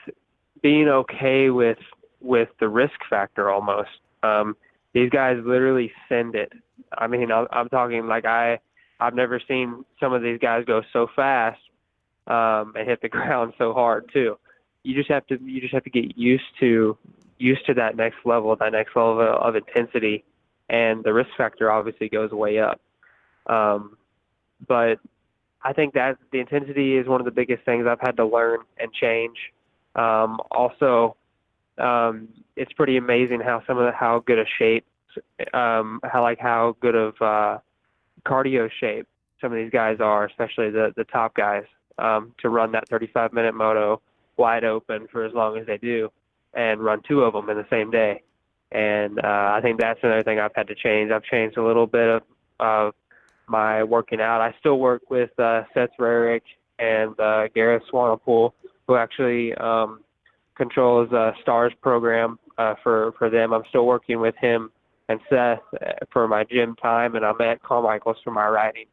[0.62, 1.80] being okay with
[2.21, 3.89] with the risk factor almost.
[4.23, 4.56] Um,
[4.93, 6.54] these guys literally send it.
[6.97, 8.60] I mean, I'm talking like I
[8.99, 11.60] I've never seen some of these guys go so fast
[12.27, 14.38] um, and hit the ground so hard too.
[14.84, 16.97] You just have to you just have to get used to
[17.39, 20.23] used to that next level, that next level of, of intensity,
[20.69, 22.80] and the risk factor obviously goes way up.
[23.47, 23.97] Um,
[24.67, 24.99] but
[25.63, 28.60] I think that the intensity is one of the biggest things I've had to learn
[28.80, 29.38] and change.
[29.95, 31.15] Um, also,
[31.78, 34.86] um, it's pretty amazing how some of the, how good a shape,
[35.54, 37.60] um, how like how good of uh,
[38.26, 39.08] cardio shape
[39.39, 41.63] some of these guys are, especially the the top guys,
[41.97, 44.02] um, to run that 35 minute moto
[44.38, 46.10] wide open for as long as they do,
[46.54, 48.21] and run two of them in the same day.
[48.71, 51.12] And uh, I think that's another thing I've had to change.
[51.12, 52.21] I've changed a little bit of,
[52.60, 52.93] of
[53.47, 54.41] my working out.
[54.41, 56.41] I still work with uh, Seth Rarick
[56.80, 58.51] and uh, Gareth Swanepoel,
[58.88, 60.01] who actually um,
[60.56, 63.54] controls uh, Stars program uh, for for them.
[63.54, 64.71] I'm still working with him
[65.12, 68.86] and Seth uh, for my gym time, and I'm at Carmichael's for my riding.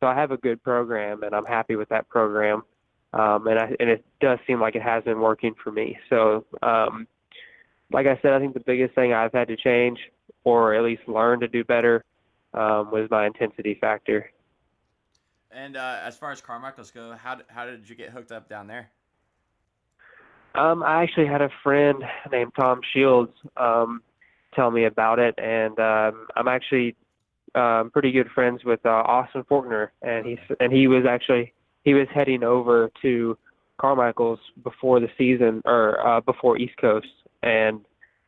[0.00, 2.62] So I have a good program, and I'm happy with that program.
[3.12, 5.96] Um, and I, and it does seem like it has been working for me.
[6.10, 7.06] So, um,
[7.92, 9.98] like I said, I think the biggest thing I've had to change,
[10.44, 12.04] or at least learn to do better,
[12.56, 14.30] um, was my intensity factor.
[15.50, 18.66] And uh, as far as Carmichael's go, how how did you get hooked up down
[18.66, 18.90] there?
[20.54, 24.02] Um, I actually had a friend named Tom Shields um,
[24.54, 26.96] tell me about it, and um, I'm actually
[27.54, 31.52] um, pretty good friends with uh, Austin Forkner, and he's and he was actually
[31.84, 33.38] he was heading over to
[33.78, 37.06] Carmichael's before the season or uh, before East Coast,
[37.42, 37.80] and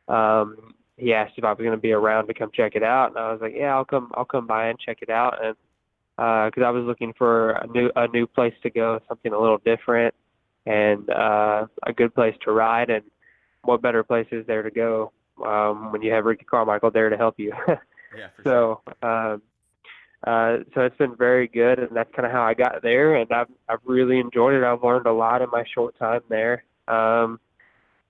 [0.07, 3.09] um, he asked if I was going to be around to come check it out,
[3.09, 4.11] and I was like, yeah, I'll come.
[4.15, 5.55] I'll come by and check it out, and
[6.15, 9.39] because uh, I was looking for a new a new place to go, something a
[9.39, 10.13] little different,
[10.65, 13.03] and uh, a good place to ride, and
[13.63, 15.11] what better place is there to go
[15.45, 17.53] um, when you have Ricky Carmichael there to help you?
[17.67, 18.81] yeah, so.
[19.01, 19.33] Sure.
[19.33, 19.41] Um,
[20.27, 23.31] uh, so it's been very good, and that's kind of how I got there, and
[23.31, 24.65] I've I've really enjoyed it.
[24.65, 26.65] I've learned a lot in my short time there.
[26.89, 27.39] Um,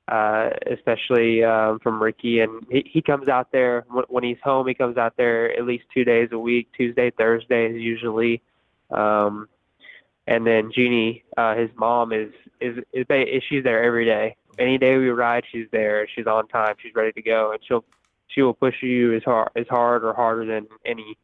[0.10, 2.40] uh, especially um, from Ricky.
[2.40, 4.68] And he, he comes out there when he's home.
[4.68, 8.42] He comes out there at least two days a week, Tuesday, Thursdays usually.
[8.90, 9.48] Um,
[10.26, 14.36] and then Jeannie, uh, his mom, is is is, is she's there every day.
[14.58, 16.08] Any day we ride, she's there.
[16.16, 16.76] She's on time.
[16.82, 17.86] She's ready to go, and she'll
[18.28, 21.18] she will push you as hard as hard or harder than any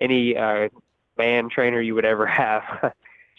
[0.00, 0.68] any uh,
[1.18, 2.92] man trainer you would ever have.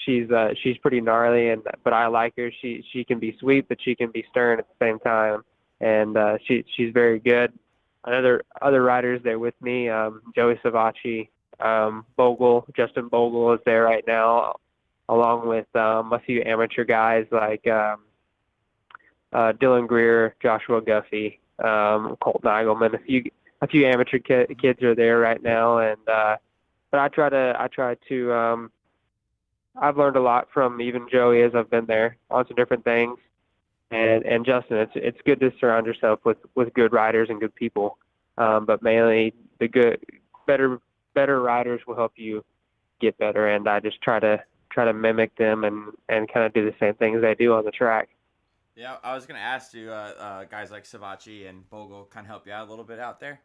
[0.06, 2.52] She's uh she's pretty gnarly and but I like her.
[2.62, 5.44] She she can be sweet but she can be stern at the same time.
[5.80, 7.54] And uh she she's very good.
[8.04, 13.84] Another other riders there with me, um Joey Savatgy, um Bogle, Justin Bogle is there
[13.84, 14.56] right now
[15.10, 18.02] along with um a few amateur guys like um
[19.34, 23.24] uh Dylan Greer, Joshua Guffey, um Colt Nigelman, a few
[23.62, 26.38] a few amateur ki- kids are there right now and uh
[26.90, 28.72] but I try to I try to um
[29.80, 33.18] I've learned a lot from even Joey as I've been there on some different things.
[33.90, 37.54] And and Justin, it's it's good to surround yourself with with good riders and good
[37.56, 37.98] people.
[38.38, 40.00] Um, but mainly the good,
[40.48, 40.80] better
[41.14, 42.44] better riders will help you
[43.02, 43.50] get better.
[43.50, 46.76] And I just try to try to mimic them and and kind of do the
[46.80, 48.10] same things they do on the track.
[48.76, 52.30] Yeah, I was gonna ask you, uh, uh, guys like Savatgy and Bogle, kind of
[52.30, 53.42] help you out a little bit out there.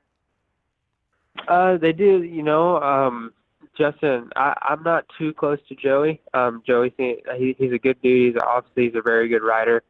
[1.49, 2.23] Uh, they do.
[2.23, 3.33] You know, um,
[3.77, 6.21] Justin, I, I'm not too close to Joey.
[6.35, 8.35] Um, Joey, he, he's a good dude.
[8.35, 9.83] He's obviously he's a very good rider.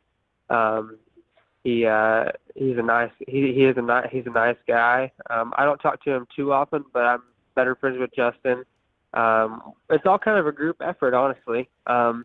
[0.51, 0.99] Um,
[1.65, 5.11] he uh, he's a nice he he is a nice he's a nice guy.
[5.31, 7.23] Um, I don't talk to him too often, but I'm
[7.57, 8.65] better friends with Justin.
[9.15, 11.69] Um, it's all kind of a group effort, honestly.
[11.87, 12.25] Um,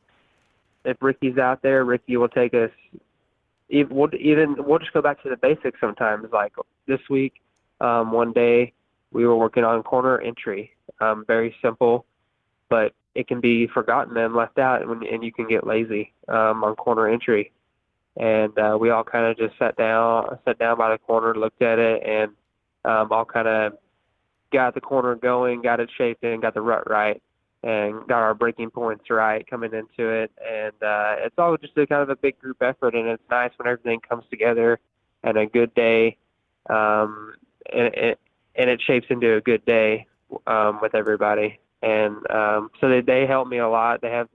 [0.85, 2.69] if Ricky's out there, Ricky will take us.
[3.71, 6.27] We'll, even we'll just go back to the basics sometimes.
[6.31, 6.53] Like
[6.87, 7.33] this week,
[7.79, 8.73] um, one day
[9.11, 12.05] we were working on corner entry, um, very simple,
[12.69, 16.63] but it can be forgotten and left out, and, and you can get lazy um,
[16.63, 17.51] on corner entry.
[18.17, 21.61] And uh, we all kind of just sat down, sat down by the corner, looked
[21.61, 22.31] at it, and
[22.83, 23.73] um, all kind of
[24.51, 27.21] got the corner going, got it shaped in, got the rut right,
[27.63, 30.31] and got our breaking points right coming into it.
[30.39, 33.51] And uh, it's all just a kind of a big group effort, and it's nice
[33.57, 34.79] when everything comes together
[35.23, 36.17] and a good day.
[36.69, 37.33] Um,
[37.71, 38.15] and, and,
[38.55, 40.07] and it shapes into a good day
[40.47, 41.59] um, with everybody.
[41.81, 44.01] And um, so they they help me a lot.
[44.01, 44.29] They have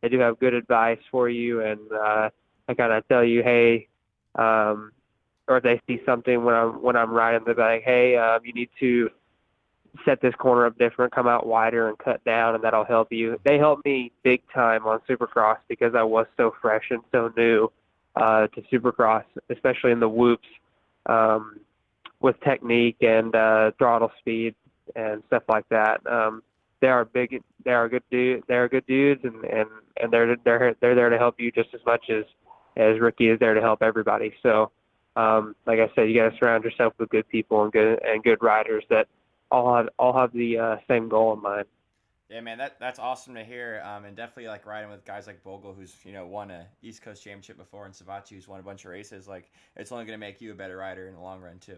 [0.00, 2.30] they do have good advice for you, and uh,
[2.68, 3.88] I kind of tell you, hey,
[4.36, 4.92] um,
[5.48, 8.52] or if they see something when I'm when I'm riding, they're like, hey, um, you
[8.52, 9.10] need to
[10.04, 13.38] set this corner up different, come out wider, and cut down, and that'll help you.
[13.44, 17.70] They helped me big time on Supercross because I was so fresh and so new
[18.14, 20.48] uh, to Supercross, especially in the whoops.
[21.06, 21.58] Um,
[22.22, 24.54] with technique and uh, throttle speed
[24.96, 26.00] and stuff like that.
[26.06, 26.42] Um,
[26.80, 27.42] they are big.
[27.64, 28.42] They are good dude.
[28.48, 29.68] They are good dudes, and and
[30.00, 32.24] and they're they're they're there to help you just as much as
[32.76, 34.34] as Ricky is there to help everybody.
[34.42, 34.72] So,
[35.16, 38.22] um, like I said, you got to surround yourself with good people and good and
[38.22, 39.06] good riders that
[39.50, 41.66] all have all have the uh, same goal in mind.
[42.28, 45.44] Yeah, man, that that's awesome to hear, um, and definitely like riding with guys like
[45.44, 48.62] Bogle, who's you know won a East Coast Championship before, and Savatgy, who's won a
[48.62, 49.28] bunch of races.
[49.28, 51.76] Like, it's only going to make you a better rider in the long run too.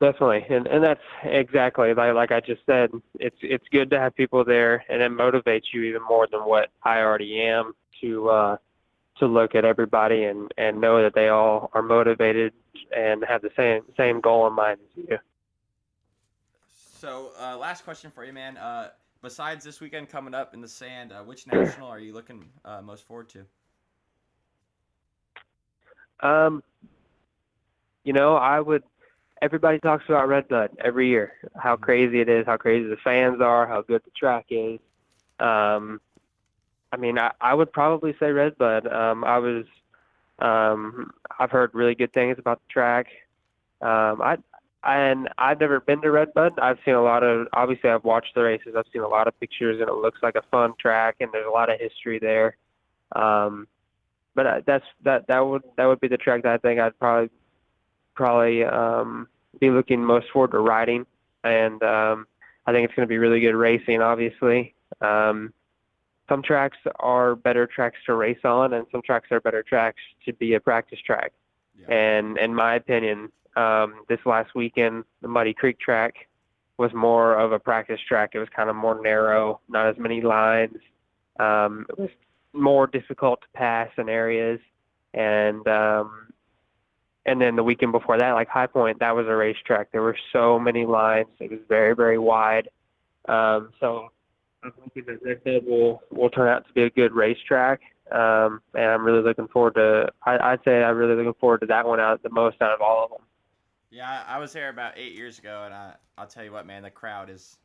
[0.00, 2.90] Definitely, and and that's exactly like like I just said.
[3.18, 6.70] It's it's good to have people there, and it motivates you even more than what
[6.82, 8.56] I already am to uh,
[9.18, 12.54] to look at everybody and and know that they all are motivated
[12.96, 15.18] and have the same same goal in mind as you.
[17.00, 18.56] So, uh, last question for you, man.
[18.56, 22.46] Uh, besides this weekend coming up in the sand, uh, which national are you looking
[22.64, 23.44] uh, most forward to?
[26.26, 26.62] Um,
[28.04, 28.82] you know, I would
[29.42, 31.84] everybody talks about Redbud every year, how mm-hmm.
[31.84, 34.78] crazy it is, how crazy the fans are, how good the track is.
[35.38, 36.00] Um,
[36.92, 38.86] I mean, I, I would probably say Redbud.
[38.86, 39.64] Um, I was,
[40.38, 43.06] um, I've heard really good things about the track.
[43.80, 44.38] Um, I,
[44.82, 46.58] and I've never been to Redbud.
[46.58, 48.74] I've seen a lot of, obviously, I've watched the races.
[48.76, 51.46] I've seen a lot of pictures, and it looks like a fun track, and there's
[51.46, 52.56] a lot of history there.
[53.12, 53.68] Um,
[54.34, 57.30] but that's that that would that would be the track that I think I'd probably
[58.14, 59.28] probably um,
[59.60, 61.06] be looking most forward to riding,
[61.44, 62.26] and um,
[62.66, 64.02] I think it's going to be really good racing.
[64.02, 65.52] Obviously, um,
[66.28, 70.32] some tracks are better tracks to race on, and some tracks are better tracks to
[70.32, 71.32] be a practice track.
[71.78, 71.94] Yeah.
[71.94, 76.28] And in my opinion, um, this last weekend, the Muddy Creek track
[76.78, 78.30] was more of a practice track.
[78.34, 80.78] It was kind of more narrow, not as many lines.
[81.38, 82.10] Um, it was
[82.52, 84.60] more difficult to pass in areas,
[85.12, 86.32] and um,
[87.26, 89.92] and then the weekend before that, like High Point, that was a racetrack.
[89.92, 91.28] There were so many lines.
[91.38, 92.68] It was very very wide.
[93.28, 94.10] Um, so
[94.62, 97.80] I'm hoping that this said will will turn out to be a good racetrack.
[98.10, 100.08] Um, and I'm really looking forward to.
[100.24, 102.80] I, I'd say I'm really looking forward to that one out the most out of
[102.80, 103.26] all of them.
[103.90, 106.66] Yeah, I I was there about eight years ago, and I I'll tell you what,
[106.66, 107.58] man, the crowd is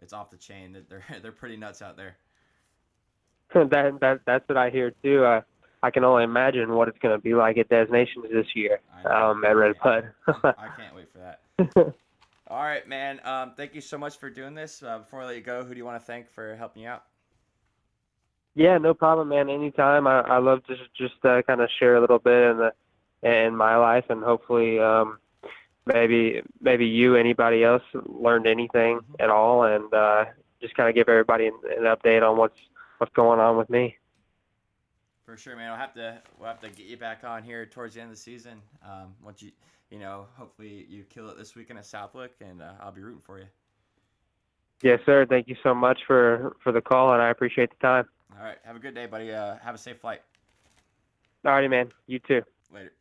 [0.00, 0.76] it's off the chain.
[0.88, 2.16] They're they're pretty nuts out there.
[3.54, 5.24] that that that's what I hear too.
[5.24, 5.40] Uh,
[5.84, 8.80] I can only imagine what it's going to be like at Des Nations this year
[9.04, 10.10] um, at RedBud.
[10.26, 11.94] I can't wait for that.
[12.48, 13.20] All right, man.
[13.24, 14.82] Um, thank you so much for doing this.
[14.82, 16.88] Uh, before I let you go, who do you want to thank for helping you
[16.88, 17.04] out?
[18.54, 19.50] yeah, no problem, man.
[19.50, 20.06] Anytime.
[20.06, 22.72] I, I love to just, just uh, kind of share a little bit in the
[23.22, 25.18] in my life, and hopefully, um,
[25.86, 30.26] maybe maybe you, anybody else, learned anything at all, and uh,
[30.60, 32.58] just kind of give everybody an, an update on what's
[32.98, 33.96] what's going on with me.
[35.24, 35.70] For sure, man.
[35.70, 38.16] We'll have to we'll have to get you back on here towards the end of
[38.16, 38.60] the season.
[38.84, 39.52] Um, once you
[39.90, 43.22] you know, hopefully you kill it this weekend at Southwick, and uh, I'll be rooting
[43.24, 43.46] for you.
[44.82, 45.24] Yes, sir.
[45.24, 48.04] Thank you so much for for the call, and I appreciate the time.
[48.36, 49.32] All right, have a good day, buddy.
[49.32, 50.20] Uh, have a safe flight.
[51.44, 51.90] All righty, man.
[52.06, 52.42] You too.
[52.72, 52.92] Later.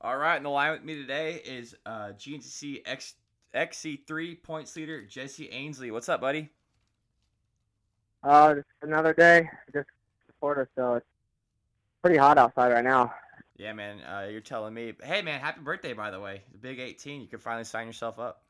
[0.00, 3.14] All right, and the line with me today is uh, GNCC X,
[3.54, 5.90] XC3 points leader Jesse Ansley.
[5.90, 6.50] What's up, buddy?
[8.22, 9.88] Uh, just another day, just
[10.40, 11.06] Florida, so it's
[12.02, 13.12] pretty hot outside right now.
[13.56, 14.92] Yeah, man, uh, you're telling me.
[15.02, 16.42] Hey, man, happy birthday, by the way.
[16.52, 17.20] The big 18.
[17.20, 18.42] You can finally sign yourself up.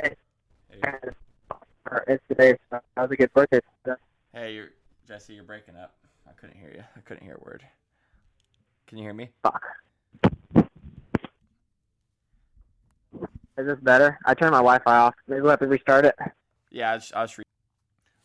[0.00, 0.14] Hey.
[2.06, 3.60] It's today, that was a good birthday.
[4.32, 4.70] hey, you're
[5.06, 5.34] Jesse.
[5.34, 5.94] You're breaking up.
[6.26, 6.82] I couldn't hear you.
[6.96, 7.62] I couldn't hear a word.
[8.86, 9.30] Can you hear me?
[9.42, 9.62] Fuck.
[13.58, 14.18] Is this better?
[14.24, 15.14] I turned my Wi-Fi off.
[15.28, 16.14] Maybe we'll have to restart it.
[16.70, 17.44] Yeah, I was, I was re-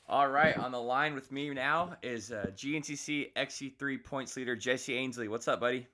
[0.08, 4.98] All right, on the line with me now is uh, GNCC XC3 points leader Jesse
[4.98, 5.28] Ansley.
[5.28, 5.88] What's up, buddy?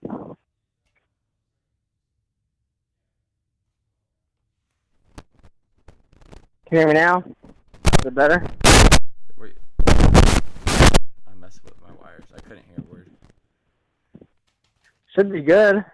[6.65, 7.19] Can you hear me now?
[7.99, 8.43] Is it better?
[9.38, 9.54] Were you-
[9.88, 12.26] I messed with my wires.
[12.36, 13.10] I couldn't hear a word.
[15.15, 15.86] Should be good.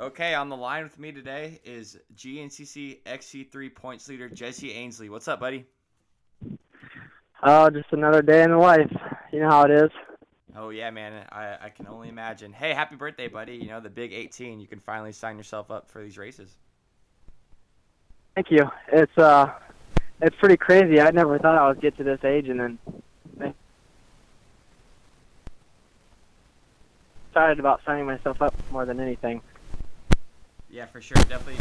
[0.00, 5.10] Okay, on the line with me today is GNCC XC3 points leader Jesse Ansley.
[5.10, 5.66] What's up, buddy?
[7.42, 8.90] Oh, just another day in the life.
[9.32, 9.90] You know how it is.
[10.56, 11.26] Oh yeah, man.
[11.30, 12.52] I, I can only imagine.
[12.52, 13.56] Hey, happy birthday, buddy.
[13.56, 14.58] You know, the big 18.
[14.58, 16.56] You can finally sign yourself up for these races.
[18.34, 18.70] Thank you.
[18.90, 19.52] It's uh,
[20.22, 21.00] it's pretty crazy.
[21.00, 22.78] I never thought I would get to this age, and then
[27.32, 29.40] excited about signing myself up more than anything.
[30.68, 31.16] Yeah, for sure.
[31.16, 31.56] Definitely.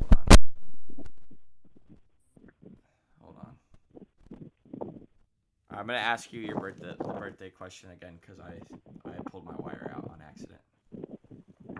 [0.00, 0.38] Hold on.
[3.22, 3.54] Hold on.
[5.70, 8.54] I'm gonna ask you your birthday the birthday question again because I
[9.08, 10.60] I pulled my wire out on accident.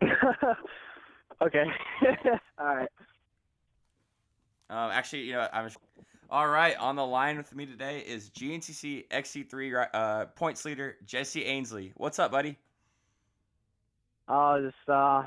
[1.42, 1.64] okay.
[2.58, 2.88] All right.
[4.70, 5.68] Um, actually, you know, I'm.
[6.34, 11.46] All right, on the line with me today is GNCC XC3 uh, points leader Jesse
[11.46, 11.92] Ansley.
[11.96, 12.58] What's up, buddy?
[14.26, 15.22] Oh, just uh,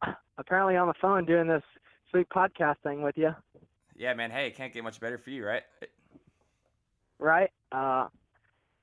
[0.38, 1.64] apparently on the phone doing this
[2.12, 3.34] sweet podcast thing with you,
[3.96, 4.30] Yeah, man.
[4.30, 5.64] Hey, it can't get much better for you, right?
[7.18, 7.50] right?
[7.72, 8.06] Uh,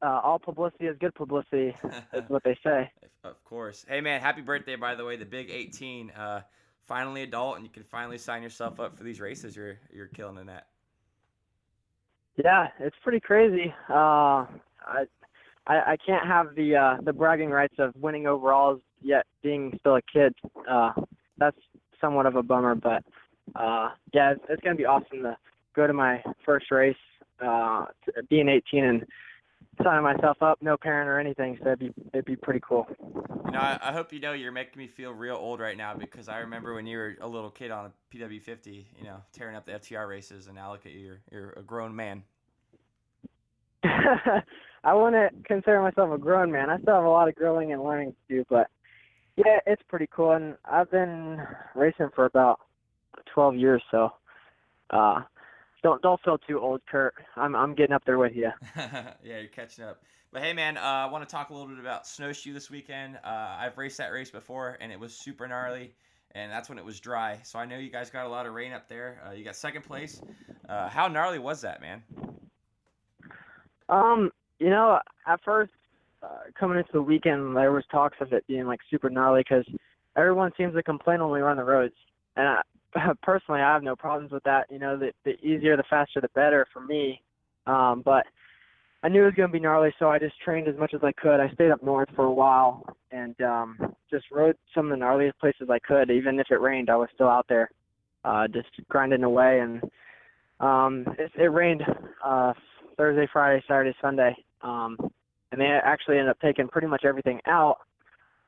[0.02, 1.74] uh, all publicity is good publicity,
[2.14, 2.92] is what they say.
[3.24, 3.86] Of course.
[3.88, 5.16] Hey, man, happy birthday, by the way.
[5.16, 6.42] The big 18, uh,
[6.88, 9.56] finally adult, and you can finally sign yourself up for these races.
[9.56, 10.68] You're you're killing in that.
[12.44, 13.74] Yeah, it's pretty crazy.
[13.90, 14.46] Uh,
[14.86, 15.06] I,
[15.68, 19.98] I, I can't have the uh, the bragging rights of winning overalls yet being still
[19.98, 20.34] a kid.
[20.70, 20.92] Uh,
[21.38, 21.58] that's
[22.00, 23.04] somewhat of a bummer, but
[23.56, 25.38] uh, yeah, it's, it's gonna be awesome to
[25.76, 26.96] go to my first race,
[27.46, 27.86] uh,
[28.30, 29.06] being 18 and
[29.84, 31.58] signing myself up, no parent or anything.
[31.62, 32.88] So it'd be it'd be pretty cool.
[33.46, 35.96] You know, I, I hope you know you're making me feel real old right now
[35.96, 39.56] because I remember when you were a little kid on a PW50, you know, tearing
[39.56, 42.24] up the FTR races, and now look at you, you're, you're a grown man.
[43.84, 46.70] I want to consider myself a grown man.
[46.70, 48.68] I still have a lot of growing and learning to do, but
[49.36, 50.32] yeah, it's pretty cool.
[50.32, 51.42] And I've been
[51.76, 52.60] racing for about
[53.34, 54.12] 12 years, so
[54.90, 55.22] uh,
[55.84, 57.16] don't don't feel too old, Kurt.
[57.36, 58.52] I'm I'm getting up there with you.
[58.76, 60.02] yeah, you're catching up.
[60.32, 63.18] But hey, man, uh, I want to talk a little bit about snowshoe this weekend.
[63.24, 65.96] Uh, I've raced that race before, and it was super gnarly,
[66.34, 67.40] and that's when it was dry.
[67.44, 69.24] So I know you guys got a lot of rain up there.
[69.26, 70.22] Uh, you got second place.
[70.68, 72.04] Uh, how gnarly was that, man?
[73.90, 75.72] Um, you know, at first
[76.22, 79.66] uh, coming into the weekend, there was talks of it being like super gnarly because
[80.16, 81.96] everyone seems to complain when we run the roads,
[82.36, 82.62] and I,
[83.22, 84.68] personally, I have no problems with that.
[84.70, 87.22] You know, the the easier, the faster, the better for me.
[87.68, 88.26] Um, but
[89.04, 91.02] I knew it was going to be gnarly, so I just trained as much as
[91.04, 91.40] I could.
[91.40, 95.38] I stayed up north for a while and um, just rode some of the gnarliest
[95.40, 96.12] places I could.
[96.12, 97.70] Even if it rained, I was still out there,
[98.26, 99.62] uh, just grinding away.
[99.62, 99.82] And
[100.60, 101.84] um, it, it rained
[102.24, 102.54] uh,
[102.98, 104.36] Thursday, Friday, Saturday, Sunday.
[104.62, 104.98] Um,
[105.52, 107.78] and they actually ended up taking pretty much everything out.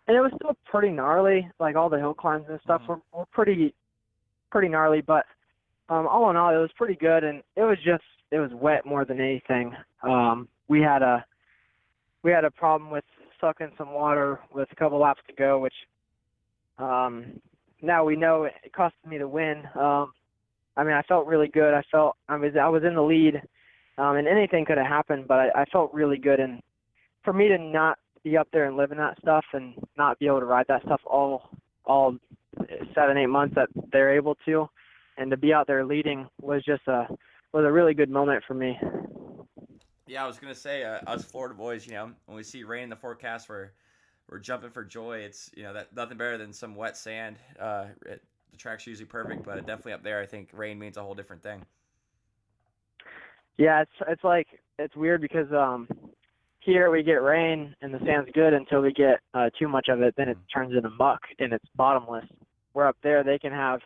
[0.07, 1.49] And it was still pretty gnarly.
[1.59, 2.87] Like all the hill climbs and stuff Mhm.
[2.87, 3.73] were, were pretty,
[4.51, 5.01] pretty gnarly.
[5.01, 5.25] But
[5.89, 7.23] um, all in all, it was pretty good.
[7.23, 9.75] And it was just, it was wet more than anything.
[10.03, 11.25] Um, we had a,
[12.23, 13.03] we had a problem with
[13.39, 15.73] sucking some water with a couple laps to go, which,
[16.77, 17.39] um,
[17.81, 19.63] now we know it, costed me the win.
[19.75, 20.13] Um,
[20.77, 21.73] I mean, I felt really good.
[21.73, 23.41] I felt I was I was in the lead,
[23.97, 26.39] um, and anything could have happened, but I, I felt really good.
[26.39, 26.61] And
[27.23, 30.39] for me to not be up there and living that stuff and not be able
[30.39, 31.49] to ride that stuff all
[31.85, 32.15] all
[32.95, 34.69] seven eight months that they're able to,
[35.17, 37.07] and to be out there leading was just a
[37.53, 38.77] was a really good moment for me.
[40.07, 42.83] Yeah, I was gonna say, uh, us Florida boys, you know, when we see rain
[42.83, 43.71] in the forecast, we're
[44.29, 45.19] we're jumping for joy.
[45.19, 47.37] It's you know that nothing better than some wet sand.
[47.59, 51.01] Uh, it, the track's usually perfect, but definitely up there, I think rain means a
[51.01, 51.63] whole different thing.
[53.57, 54.47] Yeah, it's it's like
[54.79, 55.87] it's weird because um
[56.63, 60.01] here we get rain and the sand's good until we get uh too much of
[60.01, 62.25] it, then it turns into muck and it's bottomless.
[62.73, 63.81] Where up there they can have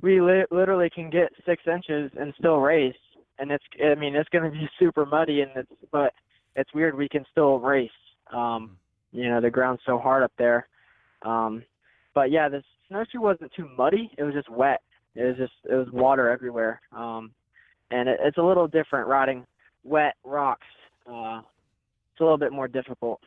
[0.00, 2.94] we li- literally can get six inches and still race,
[3.38, 6.12] and it's I mean it's going to be super muddy and it's but
[6.56, 7.90] it's weird we can still race.
[8.32, 8.76] Um,
[9.12, 10.68] you know the ground's so hard up there.
[11.22, 11.64] Um,
[12.14, 14.10] but yeah, the snowshoe wasn't too muddy.
[14.18, 14.82] It was just wet.
[15.14, 16.80] It was just it was water everywhere.
[16.92, 17.32] Um,
[17.90, 19.46] and it, it's a little different riding
[19.84, 20.66] wet rocks.
[21.08, 21.40] Uh,
[22.12, 23.20] it's a little bit more difficult.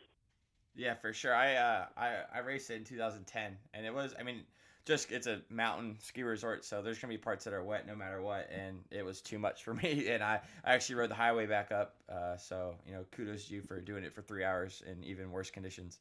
[0.75, 1.36] Yeah, for sure.
[1.36, 4.43] I uh, I I raced it in 2010, and it was I mean
[4.86, 7.95] just it's a mountain ski resort, so there's gonna be parts that are wet no
[7.95, 10.07] matter what, and it was too much for me.
[10.09, 13.55] And I I actually rode the highway back up, uh, so you know kudos to
[13.55, 15.99] you for doing it for three hours in even worse conditions.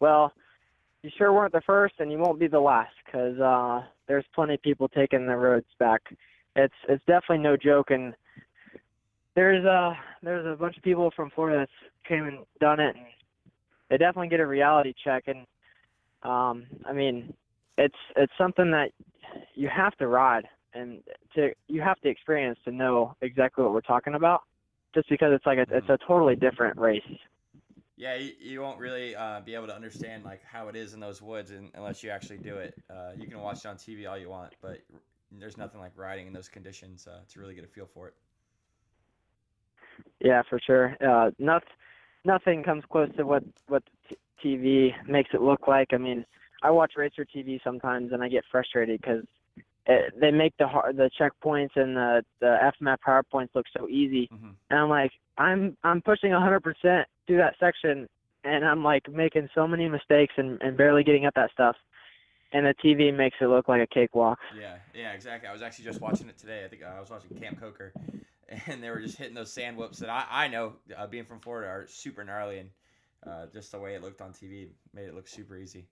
[0.00, 0.32] Well,
[1.02, 4.54] you sure weren't the first, and you won't be the last, because uh, there's plenty
[4.54, 6.02] of people taking the roads back.
[6.54, 8.14] It's it's definitely no joke, and
[9.36, 13.04] there's uh there's a bunch of people from Florida that's came and done it, and
[13.88, 15.24] they definitely get a reality check.
[15.28, 15.46] And
[16.28, 17.32] um, I mean,
[17.78, 18.90] it's it's something that
[19.54, 21.02] you have to ride, and
[21.34, 24.40] to you have to experience to know exactly what we're talking about.
[24.94, 27.02] Just because it's like a, it's a totally different race.
[27.98, 31.00] Yeah, you, you won't really uh, be able to understand like how it is in
[31.00, 32.74] those woods in, unless you actually do it.
[32.90, 34.80] Uh, you can watch it on TV all you want, but
[35.32, 38.14] there's nothing like riding in those conditions uh, to really get a feel for it.
[40.20, 40.96] Yeah, for sure.
[41.00, 41.62] Uh, not,
[42.24, 45.88] nothing comes close to what what t- TV makes it look like.
[45.92, 46.24] I mean,
[46.62, 49.24] I watch RacerTV sometimes, and I get frustrated because
[50.20, 54.28] they make the hard, the checkpoints and the the FMAP power points look so easy,
[54.32, 54.54] Mhm.
[54.70, 58.08] and I'm like, I'm I'm pushing 100% through that section,
[58.44, 61.76] and I'm like making so many mistakes and and barely getting up that stuff,
[62.52, 64.38] and the TV makes it look like a cakewalk.
[64.58, 65.48] Yeah, yeah, exactly.
[65.48, 66.64] I was actually just watching it today.
[66.64, 67.92] I think uh, I was watching Camp Coker,
[68.66, 71.40] and they were just hitting those sand whoops that I, I know, uh, being from
[71.40, 72.70] Florida, are super gnarly, and
[73.26, 75.86] uh, just the way it looked on TV made it look super easy.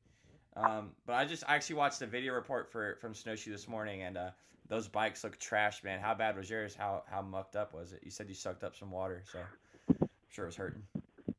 [0.57, 4.03] Um, but I just I actually watched the video report for from Snowshoe this morning,
[4.03, 4.31] and uh,
[4.69, 5.99] those bikes look trash, man.
[6.01, 6.77] How bad was yours?
[6.77, 8.01] How how mucked up was it?
[8.05, 9.41] You said you sucked up some water, so
[10.01, 10.83] I'm sure it was hurting.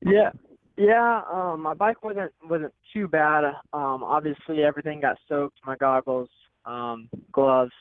[0.01, 0.31] Yeah,
[0.77, 1.21] yeah.
[1.31, 3.45] Um, my bike wasn't wasn't too bad.
[3.71, 5.59] Um, obviously everything got soaked.
[5.65, 6.29] My goggles,
[6.65, 7.71] um, gloves,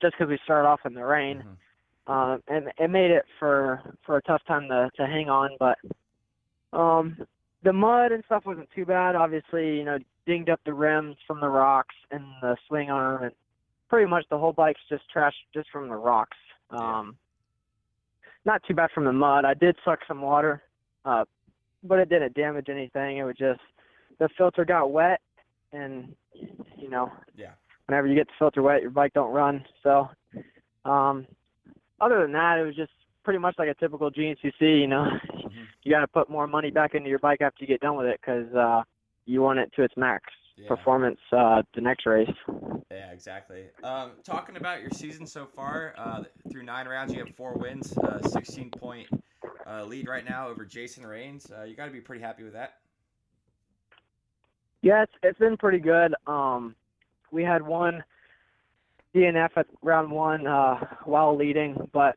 [0.00, 1.56] just because we started off in the rain, Mhm.
[2.06, 5.50] Um, and it made it for for a tough time to to hang on.
[5.58, 5.78] But
[6.76, 7.16] um,
[7.62, 9.16] the mud and stuff wasn't too bad.
[9.16, 13.32] Obviously, you know, dinged up the rims from the rocks and the swing arm, and
[13.88, 16.36] pretty much the whole bike's just trash just from the rocks.
[16.70, 17.16] Um,
[18.44, 19.44] not too bad from the mud.
[19.44, 20.62] I did suck some water.
[21.04, 21.24] Uh,
[21.84, 23.18] but it didn't damage anything.
[23.18, 23.60] It was just
[24.18, 25.20] the filter got wet,
[25.72, 27.52] and you know, Yeah.
[27.86, 29.64] whenever you get the filter wet, your bike don't run.
[29.82, 30.08] So,
[30.84, 31.26] um,
[32.04, 32.92] other than that, it was just
[33.22, 34.80] pretty much like a typical GNCC.
[34.80, 35.66] You know, Mhm.
[35.82, 38.06] you got to put more money back into your bike after you get done with
[38.06, 38.82] it because uh,
[39.24, 40.24] you want it to its max.
[40.56, 40.68] yeah.
[40.68, 42.30] performance uh, the next race.
[42.88, 43.70] Yeah, exactly.
[43.82, 47.98] Um, talking about your season so far, uh, through nine rounds, you have four wins,
[47.98, 49.08] uh, 16 point
[49.66, 51.50] uh, lead right now over Jason Raines.
[51.50, 52.74] Uh, you got to be pretty happy with that.
[54.82, 56.14] Yeah, it's, it's been pretty good.
[56.28, 56.76] Um,
[57.32, 58.04] we had one
[59.14, 62.16] DNF at round one uh, while leading, but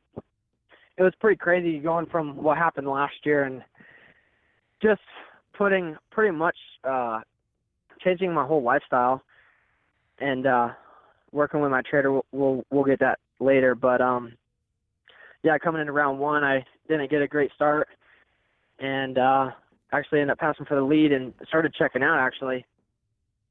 [0.97, 3.61] it was pretty crazy going from what happened last year and
[4.81, 5.01] just
[5.55, 7.19] putting pretty much uh,
[8.03, 9.21] changing my whole lifestyle
[10.19, 10.69] and uh,
[11.31, 12.11] working with my trader.
[12.11, 14.33] We'll, we'll we'll get that later, but um,
[15.43, 17.87] yeah, coming into round one, I didn't get a great start,
[18.79, 19.51] and uh,
[19.91, 22.65] actually ended up passing for the lead and started checking out actually,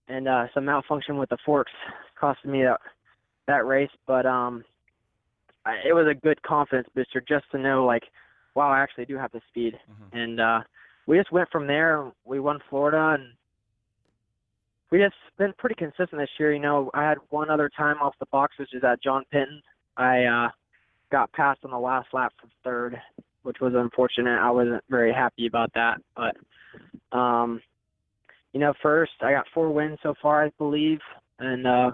[0.09, 1.73] and uh, some malfunction with the forks
[2.21, 2.81] costed me that
[3.47, 4.65] that race, but um,
[5.65, 8.03] I, it was a good confidence booster just to know like,
[8.55, 10.17] wow, I actually do have the speed, mm-hmm.
[10.17, 10.61] and uh,
[11.07, 12.11] we just went from there.
[12.25, 13.33] We won Florida and
[14.91, 16.53] we just been pretty consistent this year.
[16.53, 19.63] You know, I had one other time off the box, which is at John Penton.
[19.97, 20.49] I uh,
[21.11, 23.01] got passed on the last lap for third,
[23.43, 24.39] which was unfortunate.
[24.39, 27.61] I wasn't very happy about that, but um,
[28.53, 31.01] you know, first I got four wins so far, I believe,
[31.39, 31.91] and uh,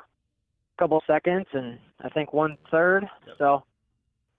[0.83, 3.05] couple seconds, and I think one third.
[3.27, 3.37] Yep.
[3.39, 3.65] So,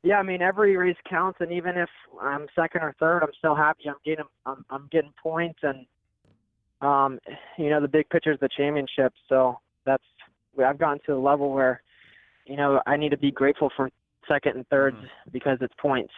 [0.03, 1.89] yeah, I mean, every race counts, and even if
[2.21, 3.83] I'm second or third, I'm still happy.
[3.87, 5.85] I'm getting, I'm, I'm getting points, and
[6.81, 7.19] um,
[7.57, 9.13] you know, the big picture is the championship.
[9.29, 10.03] So that's
[10.63, 11.81] I've gotten to a level where,
[12.45, 13.89] you know, I need to be grateful for
[14.27, 15.31] second and thirds mm-hmm.
[15.31, 16.13] because it's points.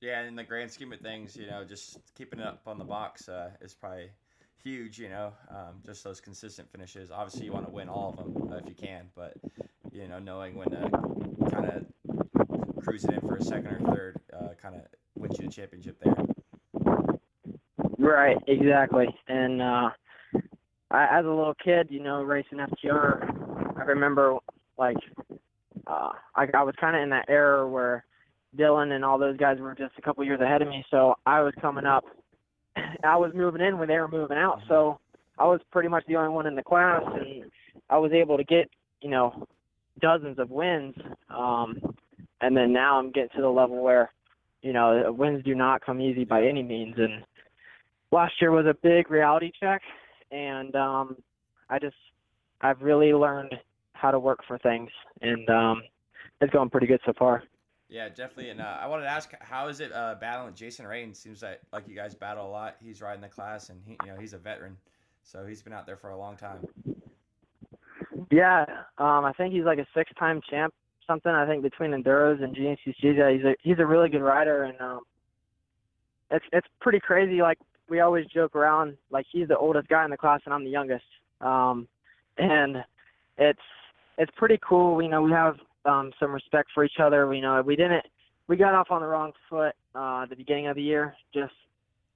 [0.00, 2.84] Yeah, in the grand scheme of things, you know, just keeping it up on the
[2.84, 4.10] box uh, is probably
[4.62, 4.98] huge.
[4.98, 7.10] You know, um, just those consistent finishes.
[7.10, 9.34] Obviously, you want to win all of them uh, if you can, but
[9.92, 10.90] you know, knowing when to
[11.50, 14.82] kind of cruise it in for a second or third, uh, kind of
[15.16, 16.14] wins you the championship there.
[17.98, 19.08] Right, exactly.
[19.28, 19.90] And uh,
[20.90, 24.38] I, as a little kid, you know, racing FTR, I remember
[24.78, 24.96] like
[25.86, 28.04] uh, I, I was kind of in that era where
[28.56, 30.84] Dylan and all those guys were just a couple years ahead of me.
[30.90, 32.04] So I was coming up.
[33.04, 34.60] I was moving in when they were moving out.
[34.68, 34.98] So
[35.38, 37.50] I was pretty much the only one in the class, and
[37.88, 39.46] I was able to get you know
[40.00, 40.94] dozens of wins.
[41.28, 41.78] Um,
[42.40, 44.10] and then now I'm getting to the level where
[44.62, 47.24] you know wins do not come easy by any means, and
[48.10, 49.82] last year was a big reality check,
[50.30, 51.16] and um,
[51.68, 51.96] I just
[52.60, 53.54] I've really learned
[53.92, 54.90] how to work for things,
[55.20, 55.82] and um,
[56.40, 57.42] it's going pretty good so far.
[57.90, 58.50] Yeah, definitely.
[58.50, 61.12] And uh, I wanted to ask, how is it uh, battling Jason Rain?
[61.12, 62.76] Seems like like you guys battle a lot.
[62.82, 64.76] He's riding the class, and he, you know, he's a veteran,
[65.24, 66.66] so he's been out there for a long time.
[68.30, 68.64] Yeah,
[68.98, 70.72] um, I think he's like a six-time champ,
[71.04, 71.32] something.
[71.32, 74.80] I think between enduros and GNCCs, yeah, he's a he's a really good rider, and
[74.80, 75.00] um,
[76.30, 77.42] it's it's pretty crazy.
[77.42, 80.64] Like we always joke around like he's the oldest guy in the class and I'm
[80.64, 81.04] the youngest.
[81.40, 81.88] Um,
[82.38, 82.84] and
[83.36, 83.58] it's
[84.16, 85.02] it's pretty cool.
[85.02, 87.26] You know, we have um, some respect for each other.
[87.26, 88.04] We know we didn't
[88.50, 91.14] we got off on the wrong foot uh, the beginning of the year.
[91.32, 91.52] Just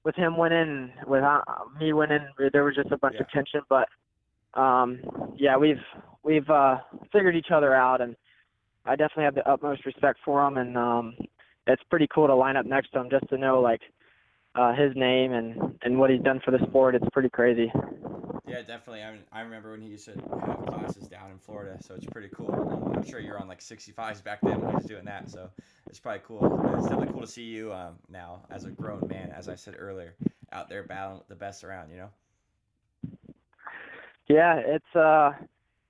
[0.03, 1.41] with him winning, with uh,
[1.79, 3.21] me winning, there was just a bunch yeah.
[3.21, 3.61] of tension.
[3.69, 3.87] But
[4.59, 4.99] um,
[5.37, 5.81] yeah, we've
[6.23, 6.77] we've uh,
[7.11, 8.15] figured each other out, and
[8.85, 10.57] I definitely have the utmost respect for him.
[10.57, 11.15] And um,
[11.67, 13.81] it's pretty cool to line up next to him just to know like
[14.55, 16.95] uh, his name and and what he's done for the sport.
[16.95, 17.71] It's pretty crazy.
[18.47, 19.03] Yeah, definitely.
[19.03, 20.11] I mean, I remember when he used to
[20.45, 22.93] have classes down in Florida, so it's pretty cool.
[22.95, 25.49] I'm sure you're on like 65s back then when he was doing that, so
[25.87, 26.61] it's probably cool.
[26.77, 29.75] It's definitely cool to see you um, now as a grown man, as I said
[29.77, 30.15] earlier,
[30.51, 31.89] out there battling the best around.
[31.89, 32.09] You know.
[34.27, 34.95] Yeah, it's.
[34.95, 35.31] uh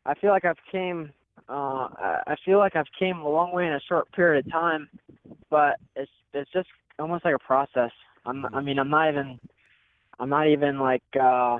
[0.05, 1.11] I feel like I've came.
[1.49, 1.88] Uh,
[2.28, 4.89] I feel like I've came a long way in a short period of time,
[5.49, 6.68] but it's it's just
[6.99, 7.91] almost like a process.
[8.26, 9.39] I'm I mean I'm not even
[10.19, 11.59] I'm not even like uh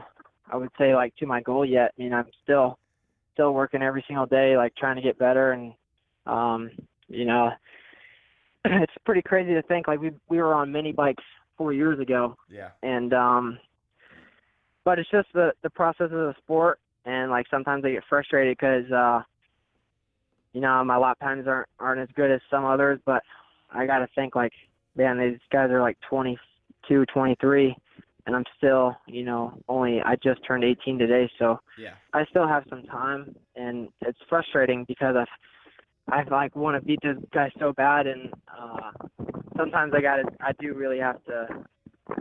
[0.51, 1.93] I would say like to my goal yet.
[1.97, 2.78] I mean I'm still
[3.34, 5.74] still working every single day like trying to get better and
[6.26, 6.72] um
[7.07, 7.51] you know
[8.66, 11.24] it's pretty crazy to think like we we were on mini bikes
[11.57, 12.36] 4 years ago.
[12.49, 12.70] Yeah.
[12.84, 13.59] And um
[14.84, 18.57] but it's just the the process of the sport and like sometimes I get frustrated
[18.57, 19.22] cuz uh
[20.53, 23.24] you know my lap times aren't aren't as good as some others but
[23.72, 24.53] I got to think like
[24.95, 26.39] man these guys are like 20
[26.88, 27.75] 22, 23,
[28.27, 32.47] and I'm still, you know, only I just turned 18 today, so yeah, I still
[32.47, 35.27] have some time, and it's frustrating because I've
[36.07, 38.91] I like want to beat this guy so bad, and uh,
[39.57, 41.47] sometimes I got to, I do really have to,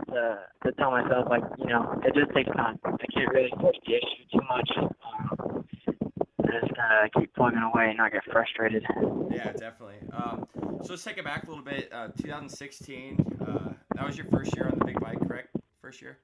[0.07, 2.79] to, to tell myself like, you know, it just takes time.
[2.83, 4.69] I can't really push the issue too much.
[4.77, 5.65] Um,
[6.61, 8.83] just kind of keep plugging away and not get frustrated.
[9.29, 9.97] Yeah, definitely.
[10.11, 10.47] Um,
[10.83, 11.89] so let's take it back a little bit.
[11.91, 15.49] Uh, 2016, uh, that was your first year on the big bike, correct?
[15.81, 16.17] First year.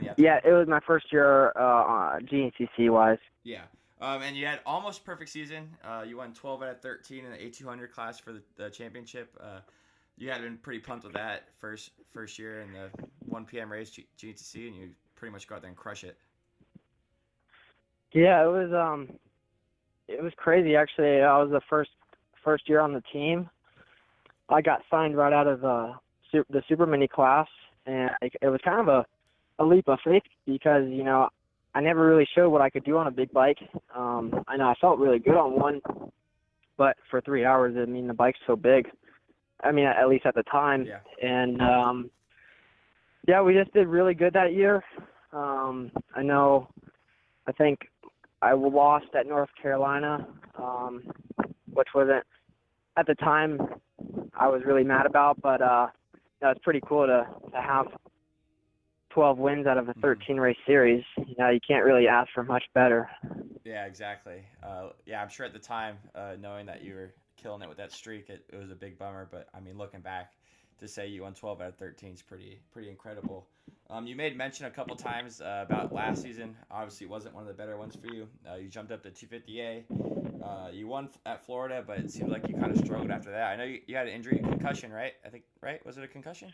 [0.00, 3.18] Yeah, yeah, it was my first year uh, GNCC wise.
[3.44, 3.62] Yeah.
[4.00, 5.70] Um, and you had almost perfect season.
[5.82, 9.34] Uh, you won 12 out of 13 in the A200 class for the, the championship.
[9.40, 9.60] Uh,
[10.18, 12.90] you had been pretty pumped with that first first year in the
[13.26, 13.72] 1 p.m.
[13.72, 16.18] race G- GTC, and you pretty much go out there and crush it.
[18.12, 19.08] Yeah, it was um,
[20.08, 21.20] it was crazy actually.
[21.20, 21.90] I was the first
[22.44, 23.50] first year on the team.
[24.48, 25.92] I got signed right out of uh,
[26.32, 27.46] the super mini class,
[27.86, 29.06] and it was kind of a
[29.58, 31.28] a leap of faith because you know
[31.74, 33.58] I never really showed what I could do on a big bike.
[33.94, 35.80] Um, I know I felt really good on one,
[36.76, 38.88] but for three hours, I mean the bike's so big.
[39.62, 40.86] I mean, at least at the time.
[40.86, 41.00] Yeah.
[41.26, 42.10] And um,
[43.26, 44.82] yeah, we just did really good that year.
[45.32, 46.68] Um, I know.
[47.48, 47.80] I think
[48.42, 50.26] I lost at North Carolina,
[50.58, 51.02] um,
[51.72, 52.24] which wasn't
[52.96, 53.60] at the time
[54.38, 55.88] I was really mad about, but uh,
[56.40, 57.86] that was pretty cool to to have
[59.10, 60.00] 12 wins out of a mm-hmm.
[60.02, 61.02] 13 race series.
[61.16, 63.08] You know, you can't really ask for much better.
[63.64, 64.42] Yeah, exactly.
[64.62, 67.78] Uh, yeah, I'm sure at the time, uh, knowing that you were killing it with
[67.78, 69.26] that streak, it, it was a big bummer.
[69.30, 70.32] But I mean, looking back,
[70.80, 73.46] to say you won 12 out of 13 is pretty pretty incredible.
[73.88, 76.56] Um, you made mention a couple times uh, about last season.
[76.70, 78.26] Obviously, it wasn't one of the better ones for you.
[78.50, 79.84] Uh, you jumped up to 250A.
[80.42, 83.44] Uh, you won at Florida, but it seems like you kind of struggled after that.
[83.44, 85.12] I know you, you had an injury, concussion, right?
[85.24, 85.84] I think right.
[85.86, 86.52] Was it a concussion?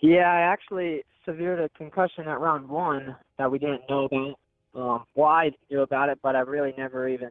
[0.00, 4.38] Yeah, I actually severed a concussion at round one that we didn't know about.
[4.74, 7.30] Um, well, I knew about it, but I really never even.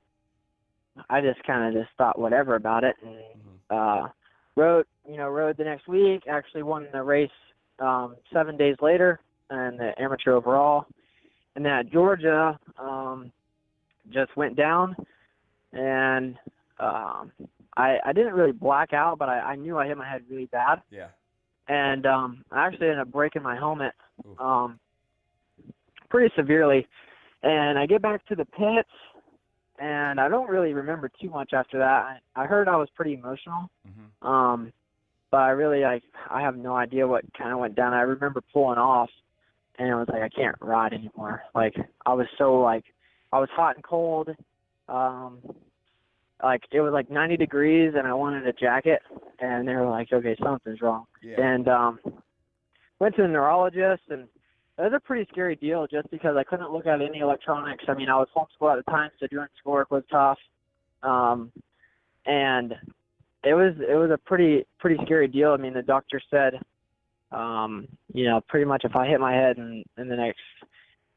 [1.09, 4.05] I just kind of just thought whatever about it, and mm-hmm.
[4.05, 4.09] uh,
[4.55, 4.85] rode.
[5.09, 6.23] You know, rode the next week.
[6.29, 7.29] Actually, won the race
[7.79, 10.85] um, seven days later, and the amateur overall.
[11.55, 13.31] And then at Georgia, um,
[14.11, 14.95] just went down,
[15.73, 16.35] and
[16.79, 17.31] um,
[17.75, 20.45] I I didn't really black out, but I, I knew I hit my head really
[20.45, 20.81] bad.
[20.91, 21.07] Yeah
[21.69, 23.93] and um, I actually ended up breaking my helmet
[24.39, 24.79] um,
[26.09, 26.85] pretty severely.
[27.43, 28.89] And I get back to the pits,
[29.79, 31.85] and I don't really remember too much after that.
[31.85, 34.27] I, I heard I was pretty emotional, mm-hmm.
[34.27, 34.73] um,
[35.31, 37.93] but I really like I have no idea what kind of went down.
[37.93, 39.09] I remember pulling off,
[39.77, 41.43] and I was like I can't ride anymore.
[41.53, 41.75] Like
[42.05, 42.85] I was so like
[43.31, 44.29] I was hot and cold.
[44.87, 45.39] Um,
[46.43, 49.01] like it was like 90 degrees and I wanted a jacket
[49.39, 51.05] and they were like, okay, something's wrong.
[51.21, 51.35] Yeah.
[51.37, 51.99] And um,
[52.99, 56.71] went to the neurologist and it was a pretty scary deal just because I couldn't
[56.71, 57.83] look at any electronics.
[57.89, 60.37] I mean, I was homeschooled at the time, so doing schoolwork was tough.
[61.03, 61.51] Um,
[62.25, 62.73] and
[63.43, 65.51] it was it was a pretty pretty scary deal.
[65.51, 66.59] I mean, the doctor said,
[67.31, 70.39] um, you know, pretty much if I hit my head in in the next,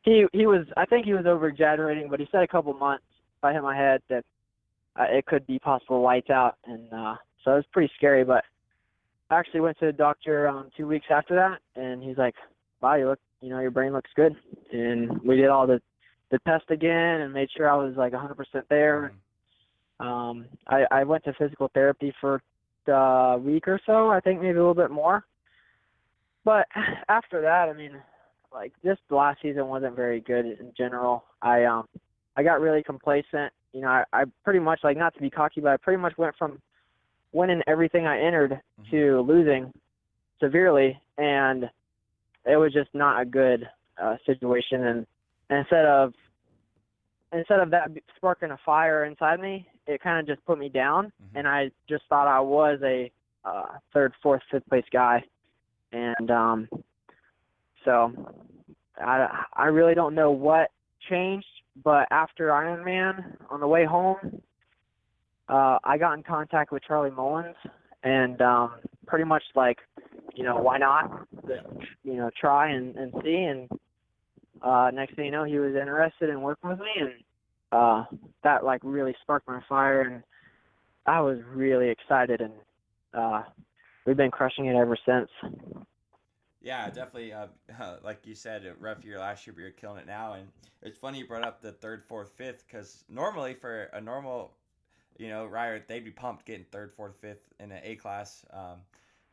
[0.03, 3.05] he he was I think he was over exaggerating, but he said a couple months
[3.39, 4.25] if I hit my head that
[4.99, 8.25] uh, it could be possible lights out, and uh, so it was pretty scary.
[8.25, 8.45] But
[9.31, 12.35] I actually went to the doctor um, two weeks after that, and he's like,
[12.81, 14.37] "Wow, you look, you know, your brain looks good."
[14.73, 15.81] And we did all the
[16.31, 18.35] the test again and made sure I was like 100%
[18.69, 19.13] there.
[19.13, 19.17] Mm-hmm.
[20.03, 22.43] Um, I I went to physical therapy for
[22.89, 25.25] a week or so, I think maybe a little bit more.
[26.45, 26.67] But
[27.09, 27.93] after that, I mean,
[28.53, 31.25] like this last season wasn't very good in general.
[31.41, 31.87] I um
[32.37, 35.61] I got really complacent you know, I, I pretty much like not to be cocky,
[35.61, 36.61] but I pretty much went from
[37.33, 38.91] winning everything I entered mm-hmm.
[38.91, 39.73] to losing
[40.41, 41.65] severely, and
[42.45, 43.69] it was just not a good
[44.03, 44.85] uh, situation.
[44.87, 45.07] And,
[45.49, 46.13] and instead of
[47.33, 51.07] instead of that sparking a fire inside me, it kind of just put me down,
[51.07, 51.39] mm-hmm.
[51.39, 53.11] and I just thought I was a
[53.45, 55.23] uh, third, fourth, fifth place guy,
[55.93, 56.69] and um,
[57.85, 58.13] so
[58.99, 60.71] I I really don't know what
[61.11, 61.47] changed
[61.83, 64.43] but after Ironman, on the way home,
[65.49, 67.57] uh, I got in contact with Charlie Mullins,
[68.03, 68.73] and um,
[69.07, 69.79] pretty much like,
[70.35, 71.27] you know, why not?
[72.05, 73.37] You know, try and, and see.
[73.37, 73.69] And
[74.63, 77.13] uh, next thing you know, he was interested in working with me, and
[77.73, 78.05] uh,
[78.45, 80.23] that like really sparked my fire, and
[81.07, 82.53] I was really excited, and
[83.15, 83.43] uh,
[84.07, 85.31] we've been crushing it ever since.
[86.63, 87.33] Yeah, definitely.
[87.33, 87.47] Uh,
[88.05, 90.35] like you said, a rough year last year, but you're killing it now.
[90.35, 90.49] And
[90.83, 94.53] it's funny you brought up the third, fourth, fifth, because normally for a normal,
[95.19, 98.45] you know, rider, they'd be pumped getting third, fourth, fifth in an A class.
[98.53, 98.79] Um,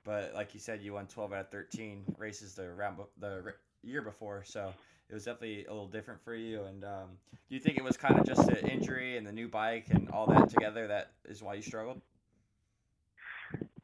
[0.03, 4.01] but like you said, you won 12 out of 13 races the round the year
[4.01, 4.73] before, so
[5.09, 6.63] it was definitely a little different for you.
[6.63, 7.09] And um,
[7.49, 10.09] do you think it was kind of just the injury and the new bike and
[10.09, 12.01] all that together that is why you struggled?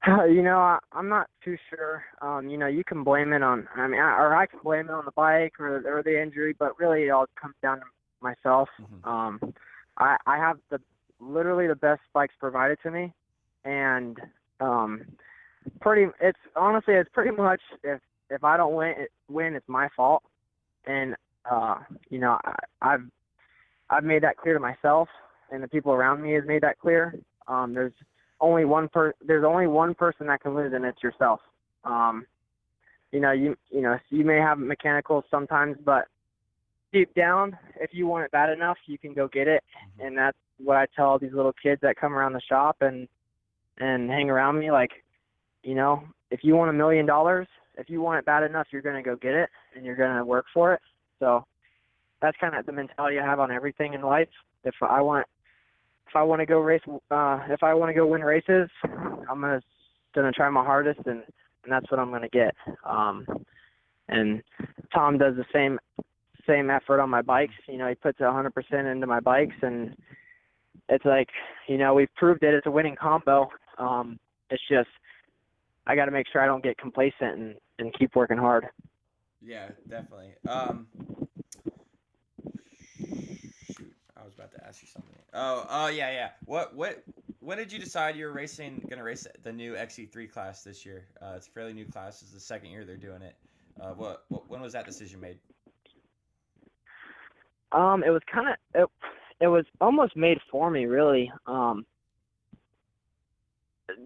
[0.08, 2.04] you know, I, I'm not too sure.
[2.22, 4.86] Um, you know, you can blame it on, I mean, I, or I can blame
[4.86, 7.86] it on the bike or, or the injury, but really it all comes down to
[8.22, 8.70] myself.
[8.80, 9.10] Mm-hmm.
[9.10, 9.54] Um,
[9.98, 10.80] I, I have the
[11.20, 13.14] literally the best bikes provided to me,
[13.64, 14.20] and
[14.60, 15.06] um,
[15.80, 16.12] pretty.
[16.22, 20.24] It's honestly, it's pretty much if if I don't win, it, win, it's my fault.
[20.88, 21.16] And
[21.50, 21.76] uh,
[22.10, 23.04] you know, I, I've
[23.90, 25.08] I've made that clear to myself,
[25.52, 27.16] and the people around me has made that clear.
[27.48, 27.94] Um, there's
[28.42, 31.40] only one per there's only one person that can lose, and it's yourself.
[31.84, 32.26] Um,
[33.12, 36.08] you know, you you know, you may have mechanicals sometimes, but
[36.92, 39.64] deep down, if you want it bad enough, you can go get it,
[40.00, 40.08] Mhm.
[40.08, 43.08] and that's what I tell these little kids that come around the shop and
[43.78, 44.72] and hang around me.
[44.72, 45.04] Like,
[45.64, 47.48] you know, if you want a million dollars,
[47.78, 50.46] if you want it bad enough, you're gonna go get it, and you're gonna work
[50.54, 50.82] for it.
[51.20, 51.46] So
[52.22, 54.30] that's kind of the mentality I have on everything in life.
[54.64, 55.28] If I want,
[56.08, 59.42] if I want to go race, uh, if I want to go win races, I'm
[59.42, 61.24] gonna try my hardest, and
[61.64, 62.56] and that's what I'm gonna get.
[62.84, 63.26] Um,
[64.08, 64.42] and
[64.94, 65.80] Tom does the same
[66.48, 67.54] same effort on my bikes.
[67.68, 69.96] You know, he puts 100% into my bikes, and
[70.90, 71.28] it's like,
[71.68, 72.54] you know, we've proved it.
[72.54, 73.50] It's a winning combo.
[73.80, 74.20] Um,
[74.52, 74.90] it's just
[75.88, 78.68] I got to make sure I don't get complacent and and keep working hard.
[79.42, 80.34] Yeah, definitely.
[80.48, 80.88] Um,
[83.72, 85.14] shoot, I was about to ask you something.
[85.34, 86.30] Oh, oh yeah, yeah.
[86.46, 87.04] What, what,
[87.40, 91.06] when did you decide you were racing, gonna race the new XC3 class this year?
[91.22, 92.22] Uh, it's a fairly new class.
[92.22, 93.36] It's the second year they're doing it.
[93.80, 95.38] Uh, what, what, when was that decision made?
[97.72, 98.90] Um, it was kind of it,
[99.42, 101.32] it was almost made for me, really.
[101.46, 101.86] Um,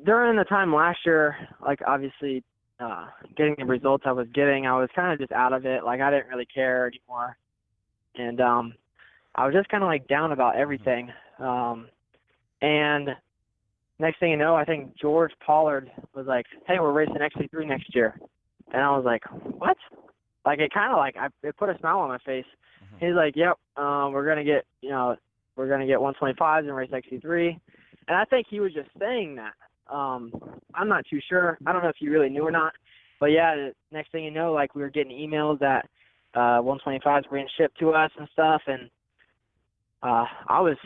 [0.04, 2.44] during the time last year, like obviously,
[2.80, 5.84] uh, getting the results I was getting, I was kind of just out of it.
[5.84, 7.38] Like I didn't really care anymore,
[8.16, 8.74] and um,
[9.36, 11.12] I was just kind of like down about everything.
[11.40, 11.88] Um,
[12.62, 13.10] and
[14.00, 17.94] next thing you know, I think George Pollard was like, "Hey, we're racing XC3 next
[17.96, 18.18] year,"
[18.72, 19.24] and I was like,
[19.58, 19.78] "What?"
[20.46, 22.46] Like it kind of like I, it put a smile on my face.
[22.96, 23.08] Mhm.
[23.08, 25.18] He's like, "Yep, um, we're gonna get, you know,
[25.56, 27.60] we're gonna get 125s and race XC3,"
[28.08, 29.54] and I think he was just saying that.
[29.92, 30.32] Um,
[30.74, 31.58] I'm not too sure.
[31.66, 32.74] I don't know if you really knew or not,
[33.20, 33.70] but yeah.
[33.92, 35.88] Next thing you know, like we were getting emails that
[36.36, 38.90] uh, 125s were being shipped to us and stuff, and
[40.04, 40.78] uh, I was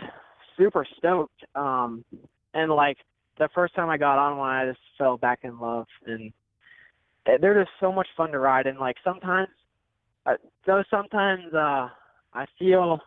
[0.58, 1.44] super stoked.
[1.56, 2.04] Um,
[2.54, 2.98] and like
[3.38, 6.32] the first time I got on one, I just fell back in love, and
[7.26, 8.68] they're just so much fun to ride.
[8.68, 9.50] And like sometimes
[10.26, 10.34] uh,
[10.66, 11.90] though sometimes uh
[12.34, 13.00] I feel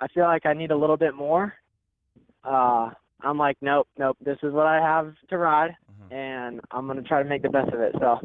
[0.00, 1.54] I feel like I need a little bit more.
[2.44, 2.90] Uh
[3.22, 6.12] I'm like, nope, nope, this is what I have to ride Mhm.
[6.12, 7.94] and I'm gonna try to make the best of it.
[7.98, 8.20] So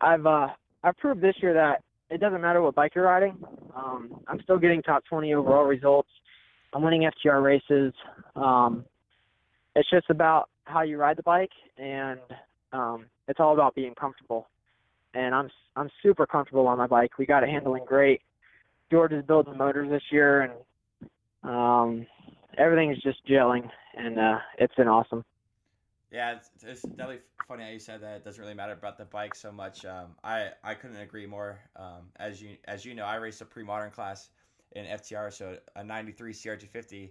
[0.00, 0.48] I've uh
[0.82, 3.36] I've proved this year that it doesn't matter what bike you're riding.
[3.74, 6.10] Um I'm still getting top twenty overall results.
[6.72, 7.92] I'm winning FTR races.
[8.36, 8.84] Um
[9.76, 12.20] it's just about how you ride the bike and
[12.72, 14.48] um it's all about being comfortable
[15.14, 17.18] and I'm I'm super comfortable on my bike.
[17.18, 18.20] We got it handling great.
[18.90, 20.52] George is building motors this year, and
[21.44, 22.06] um,
[22.58, 25.24] everything's just gelling, and uh, it's been awesome.
[26.10, 28.16] Yeah, it's, it's definitely funny how you said that.
[28.16, 29.84] It doesn't really matter about the bike so much.
[29.84, 31.60] Um, I I couldn't agree more.
[31.76, 34.30] Um, as you as you know, I raced a pre-modern class
[34.72, 37.10] in FTR, so a '93 CR250,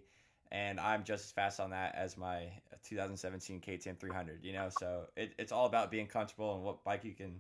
[0.52, 2.50] and I'm just as fast on that as my
[2.84, 4.44] 2017 KTM 300.
[4.44, 7.40] You know, so it, it's all about being comfortable and what bike you can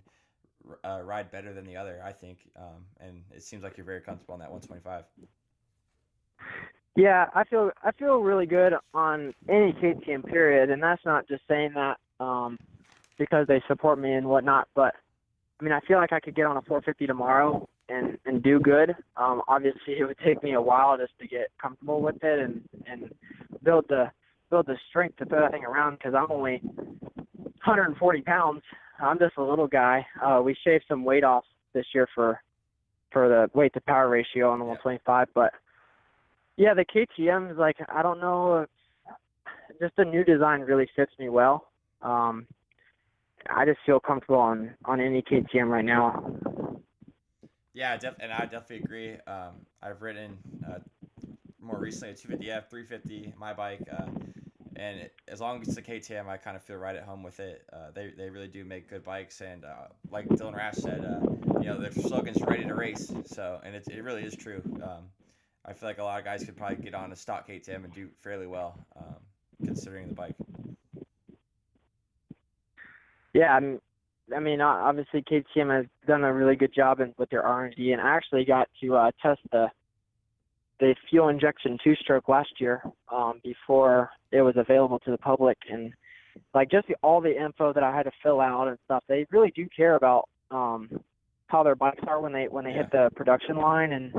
[0.83, 2.01] uh, ride better than the other.
[2.05, 5.05] I think, um, and it seems like you're very comfortable on that 125.
[6.97, 11.43] Yeah, I feel I feel really good on any KTM period, and that's not just
[11.47, 12.57] saying that um,
[13.19, 14.67] because they support me and whatnot.
[14.73, 14.95] But
[15.59, 18.59] I mean, I feel like I could get on a 450 tomorrow and and do
[18.59, 18.95] good.
[19.15, 22.67] Um, obviously, it would take me a while just to get comfortable with it and
[22.87, 23.13] and
[23.61, 24.09] build the
[24.49, 28.63] build the strength to throw that thing around because I'm only 140 pounds.
[28.99, 30.03] I'm just a little guy.
[30.19, 31.45] Uh, we shaved some weight off
[31.75, 32.41] this year for
[33.11, 35.53] for the weight to power ratio on the 125, but
[36.57, 38.69] yeah, the KTM is like I don't know, if
[39.79, 41.67] just the new design really fits me well.
[42.01, 42.47] Um,
[43.49, 46.23] I just feel comfortable on on any KTM right now.
[47.73, 49.13] Yeah, def- and I definitely agree.
[49.27, 49.53] Um,
[49.83, 50.37] I've ridden
[50.67, 50.79] uh,
[51.61, 54.07] more recently a 250F, 350, my bike, uh,
[54.75, 57.21] and it, as long as it's a KTM, I kind of feel right at home
[57.21, 57.63] with it.
[57.71, 61.59] Uh, they, they really do make good bikes, and uh, like Dylan Rash said, uh,
[61.59, 64.63] you know their slogan's "Ready to Race." So, and it, it really is true.
[64.81, 65.09] Um,
[65.67, 67.93] I feel like a lot of guys could probably get on a stock KTM and
[67.93, 69.15] do fairly well, um,
[69.65, 70.35] considering the bike.
[73.33, 73.79] Yeah, I mean,
[74.35, 77.75] I mean, obviously KTM has done a really good job in, with their R and
[77.75, 79.67] D, and I actually got to uh, test the
[80.79, 85.57] the fuel injection two stroke last year um, before it was available to the public,
[85.71, 85.91] and
[86.53, 89.03] like just the, all the info that I had to fill out and stuff.
[89.07, 91.01] They really do care about um,
[91.47, 94.13] how their bikes are when they when they hit the production line, and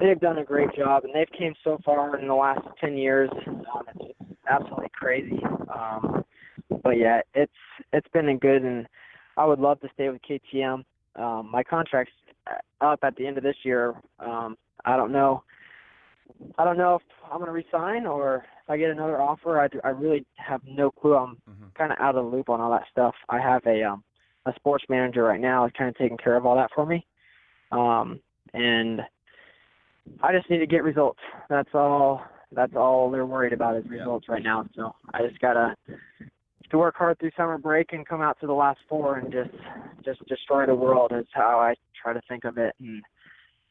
[0.00, 3.30] they've done a great job, and they've came so far in the last ten years.
[3.46, 4.18] Um, it's
[4.48, 5.40] absolutely crazy.
[5.74, 6.24] Um,
[6.82, 7.52] but yeah, it's
[7.92, 8.86] it's been a good, and
[9.36, 10.84] I would love to stay with KTM.
[11.16, 12.12] um, my contract's
[12.80, 13.94] up at the end of this year.
[14.20, 15.42] Um, I don't know.
[16.58, 19.60] I don't know if I'm going to resign or if I get another offer.
[19.60, 21.16] I, I really have no clue.
[21.16, 21.74] I'm Mhm.
[21.74, 23.14] kind of out of the loop on all that stuff.
[23.28, 24.04] I have a um,
[24.46, 27.04] a sports manager right now is kind of taking care of all that for me,
[27.72, 28.20] um,
[28.54, 29.04] and
[30.22, 31.20] I just need to get results.
[31.48, 32.22] That's all.
[32.52, 33.98] That's all they're worried about is Yeah.
[33.98, 34.66] results right now.
[34.74, 35.76] So I just gotta
[36.70, 39.50] to work hard through summer break and come out to the last four and just
[40.04, 42.74] just destroy the world is how I try to think of it.
[42.80, 43.02] And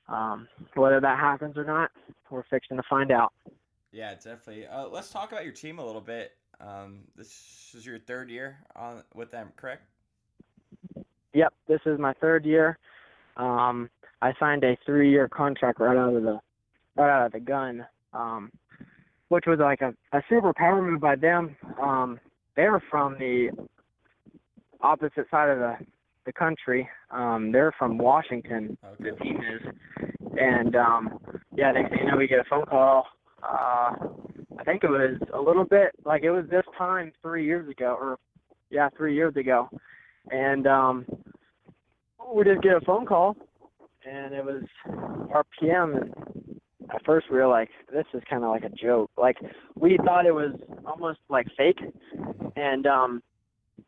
[0.07, 1.91] um, whether that happens or not,
[2.29, 3.33] we're fixing to find out.
[3.91, 4.67] Yeah, definitely.
[4.67, 6.33] Uh, let's talk about your team a little bit.
[6.59, 9.83] Um, this is your third year on with them, correct?
[11.33, 12.77] Yep, this is my third year.
[13.38, 13.89] Um,
[14.22, 16.39] I signed a three-year contract right out of the
[16.95, 18.51] right out of the gun, um,
[19.30, 21.55] which was like a, a super power move by them.
[21.82, 22.20] Um,
[22.55, 23.49] they were from the
[24.82, 25.78] opposite side of the
[26.26, 26.89] the country.
[27.11, 28.78] Um, they're from Washington.
[28.99, 29.74] The team is,
[30.39, 31.20] and um,
[31.55, 33.05] yeah, next thing you know, we get a phone call.
[33.43, 33.93] Uh,
[34.57, 37.95] I think it was a little bit like it was this time three years ago,
[37.99, 38.18] or
[38.70, 39.70] yeah, three years ago,
[40.32, 41.05] and um,
[42.34, 43.36] we just get a phone call,
[44.06, 44.64] and it was
[45.34, 45.95] our PM.
[45.95, 46.14] And
[46.93, 49.38] at first, we were like, "This is kind of like a joke." Like
[49.76, 50.53] we thought it was
[50.86, 51.80] almost like fake,
[52.56, 53.24] and um,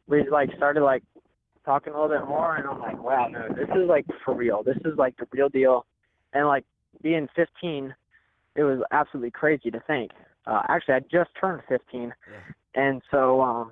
[0.07, 1.03] we like started like
[1.65, 4.63] talking a little bit more, and I'm like, "Wow, no, this is like for real.
[4.63, 5.86] This is like the real deal."
[6.34, 6.65] And like
[7.01, 7.93] being 15,
[8.55, 10.11] it was absolutely crazy to think.
[10.45, 12.38] Uh, actually, I just turned 15, Yeah.
[12.76, 13.72] and so um,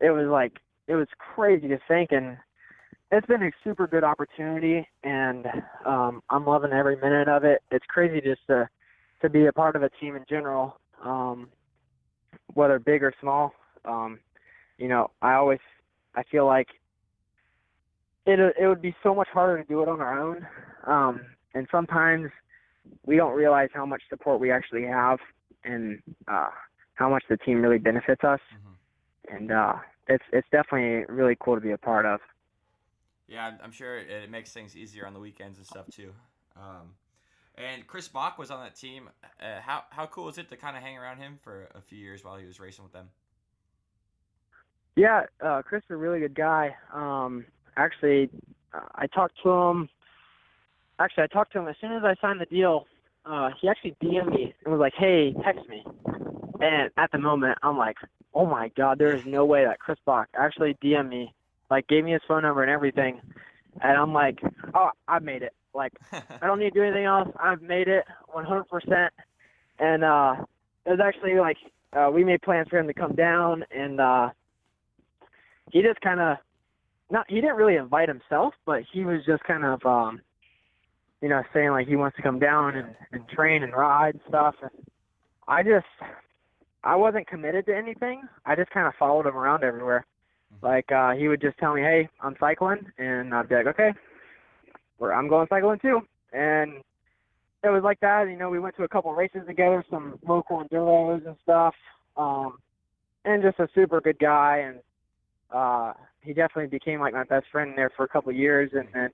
[0.00, 2.36] it was like it was crazy to think, and
[3.10, 5.46] it's been a super good opportunity, and
[5.86, 7.62] um, I'm loving every minute of it.
[7.70, 8.68] It's crazy just to
[9.22, 11.48] to be a part of a team in general, um,
[12.52, 13.52] whether big or small.
[13.84, 14.18] Um,
[14.78, 15.60] you know, I always
[16.14, 16.68] I feel like
[18.26, 20.46] it it would be so much harder to do it on our own,
[20.86, 21.20] um,
[21.54, 22.30] and sometimes
[23.06, 25.18] we don't realize how much support we actually have,
[25.64, 26.48] and uh,
[26.94, 28.40] how much the team really benefits us.
[28.52, 29.36] Mhm.
[29.36, 29.74] And uh,
[30.08, 32.20] it's it's definitely really cool to be a part of.
[33.26, 36.12] Yeah, I'm- sure it, makes things easier on the weekends and stuff too.
[36.56, 36.94] Um,
[37.56, 39.08] and Chris Bach was on that team.
[39.40, 41.98] Uh, how how cool was it to kind of hang around him for a few
[41.98, 43.08] years while he was racing with them?
[44.96, 46.76] Yeah, uh, Chris is a really good guy.
[46.92, 47.46] Um,
[47.76, 48.30] actually,
[48.72, 49.88] uh, I talked to him.
[50.98, 52.86] Actually, I talked to him as soon as I signed the deal.
[53.26, 55.84] Uh, he actually DM'd me and was like, "Hey, text me."
[56.60, 57.96] And at the moment, I'm like,
[58.34, 61.34] "Oh my God, there is no way that Chris Bach actually DM'd me,
[61.74, 63.20] like gave me his phone number and everything."
[63.82, 64.38] And I'm like,
[64.74, 65.52] "Oh, I made it.
[65.74, 67.28] Like, I don't need to do anything else.
[67.40, 68.04] I've made it
[68.34, 69.08] 100%."
[69.80, 70.36] And uh,
[70.86, 71.56] it was actually like
[71.92, 74.30] uh, we made plans for him to come down, and uh,
[75.72, 76.36] he just kind of
[77.10, 80.20] not he didn't really invite himself, but he was just kind of um
[81.20, 84.22] you know saying like he wants to come down and, and train and ride and
[84.28, 84.54] stuff.
[84.62, 84.70] And
[85.48, 85.86] I just
[86.82, 88.22] I wasn't committed to anything.
[88.44, 90.04] I just kind of followed him around everywhere.
[90.62, 93.92] Like uh he would just tell me, "Hey, I'm cycling," and I'd be like, "Okay,
[94.98, 96.00] where I'm going cycling too."
[96.32, 96.82] And
[97.62, 98.28] it was like that.
[98.28, 101.74] You know, we went to a couple races together, some local enduros and stuff.
[102.16, 102.58] Um,
[103.24, 104.78] and just a super good guy and
[105.52, 105.92] uh
[106.22, 109.10] he definitely became like my best friend there for a couple of years and then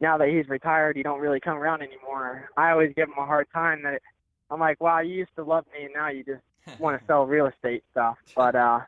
[0.00, 3.26] now that he's retired he don't really come around anymore i always give him a
[3.26, 4.00] hard time that
[4.50, 6.42] i'm like wow you used to love me and now you just
[6.80, 8.80] want to sell real estate stuff but uh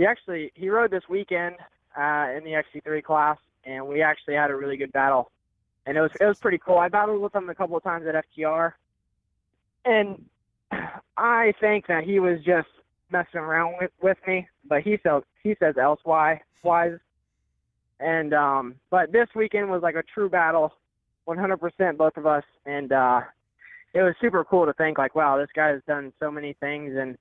[0.00, 1.56] he actually he rode this weekend
[1.94, 5.30] uh in the xc3 class and we actually had a really good battle.
[5.84, 6.78] And it was it was pretty cool.
[6.78, 8.72] I battled with him a couple of times at ftr
[9.84, 10.24] and
[11.18, 12.68] i think that he was just
[13.12, 16.98] messing around with with me, but he says he says elsewise wise.
[17.98, 20.72] And um but this weekend was like a true battle,
[21.28, 22.44] 100% both of us.
[22.64, 23.20] And uh
[23.92, 26.96] it was super cool to think like wow, this guy has done so many things
[26.96, 27.18] and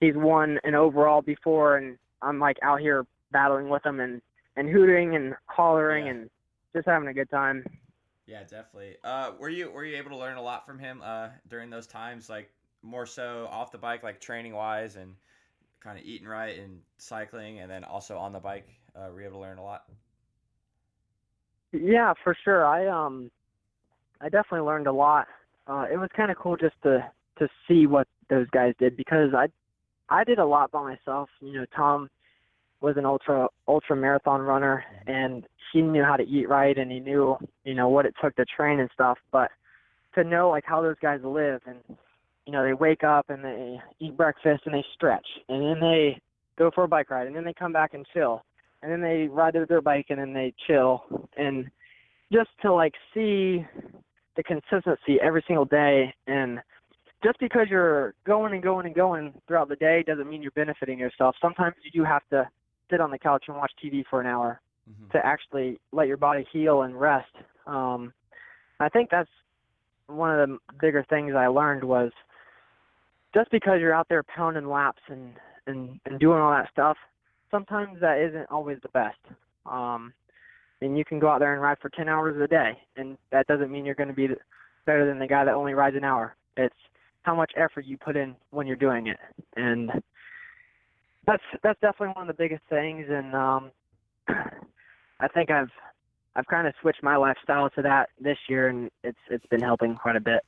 [0.00, 4.22] he's won an overall before and I'm like out here battling with them and
[4.56, 6.10] and hooting and hollering Yeah.
[6.10, 6.30] and
[6.74, 7.64] just having a good time.
[8.26, 8.96] Yeah, definitely.
[9.04, 11.86] Uh, were you were you able to learn a lot from him uh, during those
[11.86, 12.50] times, like
[12.82, 15.16] more so off the bike, like training wise, and
[15.80, 18.68] kind of eating right and cycling, and then also on the bike?
[18.96, 19.84] Uh, were you able to learn a lot?
[21.72, 22.64] Yeah, for sure.
[22.66, 23.30] I um
[24.20, 25.28] I definitely learned a lot.
[25.68, 29.34] Uh it was kind of cool just to to see what those guys did because
[29.34, 29.48] I
[30.08, 31.30] I did a lot by myself.
[31.40, 32.10] You know, Tom
[32.84, 37.00] was an ultra ultra marathon runner and he knew how to eat right and he
[37.00, 39.50] knew, you know, what it took to train and stuff, but
[40.14, 41.78] to know like how those guys live and
[42.46, 46.20] you know, they wake up and they eat breakfast and they stretch and then they
[46.58, 48.44] go for a bike ride and then they come back and chill
[48.82, 51.04] and then they ride their bike and then they chill
[51.38, 51.70] and
[52.30, 53.64] just to like see
[54.36, 56.60] the consistency every single day and
[57.24, 60.98] just because you're going and going and going throughout the day doesn't mean you're benefiting
[60.98, 61.34] yourself.
[61.40, 62.46] Sometimes you do have to
[62.94, 65.10] sit on the couch and watch TV for an hour mm-hmm.
[65.10, 67.34] to actually let your body heal and rest.
[67.66, 68.12] Um,
[68.78, 69.30] I think that's
[70.06, 72.12] one of the bigger things I learned was
[73.34, 75.34] just because you're out there pounding laps and
[75.66, 76.96] and and doing all that stuff,
[77.50, 79.18] sometimes that isn't always the best.
[79.66, 80.12] Um,
[80.80, 83.46] and you can go out there and ride for 10 hours a day, and that
[83.46, 84.28] doesn't mean you're going to be
[84.84, 86.36] better than the guy that only rides an hour.
[86.58, 86.74] It's
[87.22, 89.18] how much effort you put in when you're doing it,
[89.56, 89.90] and
[91.26, 93.06] that's that's definitely one of the biggest things.
[93.08, 93.70] And um,
[94.28, 95.70] I think I've
[96.36, 99.94] I've kind of switched my lifestyle to that this year, and it's it's been helping
[99.94, 100.42] quite a bit.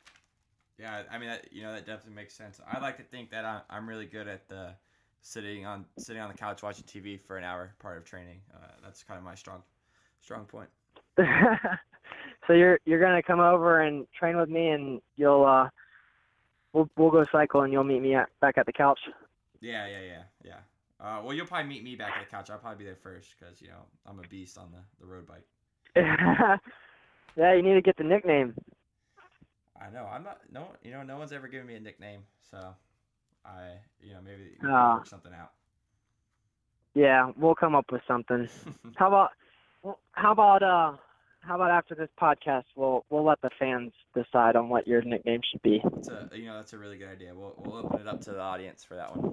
[0.78, 2.60] Yeah, I mean, that, you know, that definitely makes sense.
[2.70, 4.74] I like to think that I'm, I'm really good at the
[5.22, 8.40] sitting on sitting on the couch watching TV for an hour part of training.
[8.54, 9.62] Uh, that's kind of my strong
[10.20, 10.68] strong point.
[12.46, 15.68] so you're you're gonna come over and train with me, and you'll uh,
[16.72, 19.00] we'll we'll go cycle, and you'll meet me at, back at the couch.
[19.60, 20.58] Yeah, yeah, yeah, yeah.
[20.98, 22.50] Uh, well, you'll probably meet me back at the couch.
[22.50, 25.26] I'll probably be there first because you know I'm a beast on the, the road
[25.26, 25.46] bike.
[27.36, 28.54] yeah, you need to get the nickname.
[29.80, 30.08] I know.
[30.10, 30.40] I'm not.
[30.50, 32.74] No, you know, no one's ever given me a nickname, so
[33.44, 35.52] I, you know, maybe uh, work something out.
[36.94, 38.48] Yeah, we'll come up with something.
[38.96, 39.30] how about,
[40.12, 40.92] how about, uh,
[41.46, 45.40] how about after this podcast, we'll we'll let the fans decide on what your nickname
[45.50, 45.80] should be.
[45.82, 47.32] That's a, you know, that's a really good idea.
[47.34, 49.32] We'll we'll open it up to the audience for that one.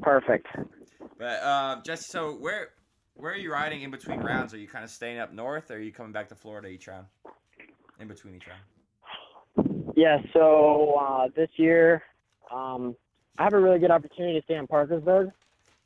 [0.00, 0.48] Perfect.
[1.18, 2.70] But uh, Jesse, so where
[3.14, 4.52] where are you riding in between rounds?
[4.54, 6.88] Are you kind of staying up north, or are you coming back to Florida each
[6.88, 7.06] round?
[8.00, 9.92] In between each round.
[9.96, 10.18] Yeah.
[10.32, 12.02] So uh, this year,
[12.52, 12.96] um,
[13.38, 15.30] I have a really good opportunity to stay in Parkersburg.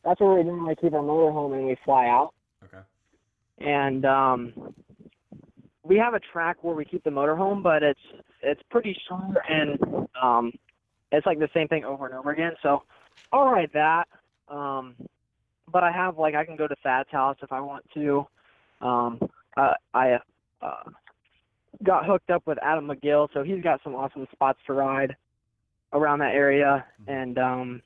[0.04, 2.32] That's where we normally keep our motorhome and we fly out.
[2.64, 2.82] Okay.
[3.58, 4.52] And um,
[5.86, 8.00] we have a track where we keep the motorhome, but it's
[8.42, 10.52] it's pretty short and um,
[11.12, 12.52] it's like the same thing over and over again.
[12.62, 12.82] So
[13.32, 14.08] I'll ride that.
[14.48, 14.94] Um,
[15.72, 18.26] but I have like I can go to Thad's house if I want to.
[18.80, 19.18] Um,
[19.56, 20.18] uh, I
[20.60, 20.90] uh,
[21.82, 25.16] got hooked up with Adam McGill, so he's got some awesome spots to ride
[25.92, 27.10] around that area, mm-hmm.
[27.10, 27.82] and um,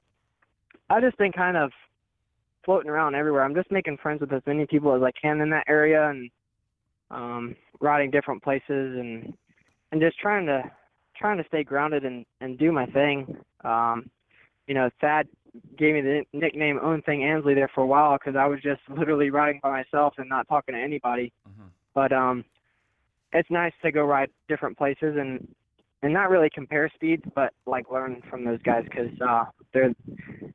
[0.89, 1.71] I've just been kind of
[2.65, 3.45] floating around everywhere.
[3.45, 6.31] I'm just making friends with as many people as I can in that area, and
[7.11, 9.33] um, riding different places, and
[9.93, 10.63] and just trying to
[11.17, 13.37] trying to stay grounded and and do my thing.
[13.65, 14.11] Um,
[14.67, 15.29] you know, Thad
[15.77, 18.81] gave me the nickname Own Thing Ansley there for a while because I was just
[18.89, 21.33] literally riding by myself and not talking to anybody.
[21.49, 21.69] Mm-hmm.
[21.95, 22.45] But um,
[23.33, 25.47] it's nice to go ride different places and
[26.03, 29.93] and not really compare speeds, but like learn from those guys because uh, they're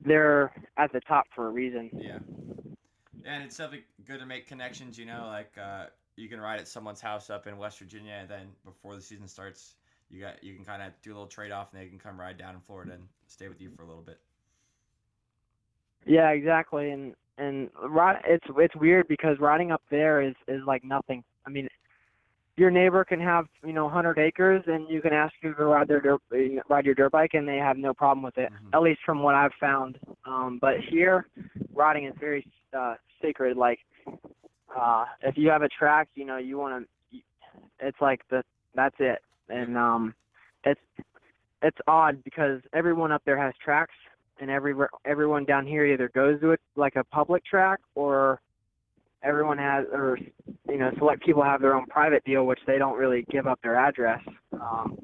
[0.03, 1.89] they're at the top for a reason.
[1.93, 2.19] Yeah,
[3.25, 4.97] and it's something good to make connections.
[4.97, 8.29] You know, like uh, you can ride at someone's house up in West Virginia, and
[8.29, 9.75] then before the season starts,
[10.09, 12.19] you got you can kind of do a little trade off, and they can come
[12.19, 14.19] ride down in Florida and stay with you for a little bit.
[16.05, 17.69] Yeah, exactly, and and
[18.25, 21.23] it's it's weird because riding up there is is like nothing.
[21.45, 21.67] I mean,
[22.57, 25.87] your neighbor can have you know 100 acres, and you can ask you to ride
[25.87, 26.21] their dirt,
[26.69, 28.51] ride your dirt bike, and they have no problem with it.
[28.51, 28.75] Mm-hmm.
[28.75, 29.99] At least from what I've found.
[30.25, 31.27] Um, but here,
[31.73, 32.45] riding is very
[32.77, 33.57] uh, sacred.
[33.57, 33.79] Like,
[34.79, 37.19] uh, if you have a track, you know you want to.
[37.79, 39.19] It's like the that's it,
[39.49, 40.13] and um,
[40.63, 40.81] it's
[41.61, 43.95] it's odd because everyone up there has tracks,
[44.39, 44.73] and every
[45.05, 48.39] everyone down here either goes to it like a public track or
[49.23, 50.17] everyone has, or
[50.69, 53.59] you know, select people have their own private deal, which they don't really give up
[53.61, 54.21] their address.
[54.53, 54.97] Um,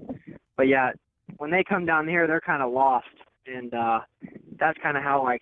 [0.56, 0.92] but yeah,
[1.38, 3.08] when they come down here, they're kind of lost,
[3.48, 4.00] and uh,
[4.60, 5.42] that's kind of how like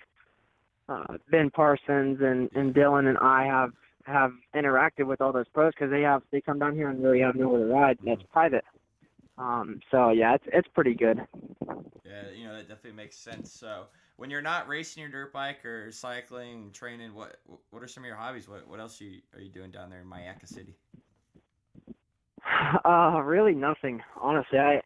[0.87, 3.71] uh, Ben Parsons and and Dylan and I have
[4.09, 7.21] have interacted with all those pros because they have they come down here and really
[7.21, 8.65] have nowhere to ride, and it's private.
[9.37, 11.19] Um, so yeah, it's it's pretty good.
[12.05, 13.51] Yeah, you know that definitely makes sense.
[13.51, 13.85] So
[14.17, 17.37] when you're not racing your dirt bike or cycling, training, what
[17.69, 18.49] what are some of your hobbies?
[18.49, 20.75] What what else are you, are you doing down there in Mayaca City?
[22.85, 24.01] Uh, really nothing.
[24.19, 24.81] Honestly, I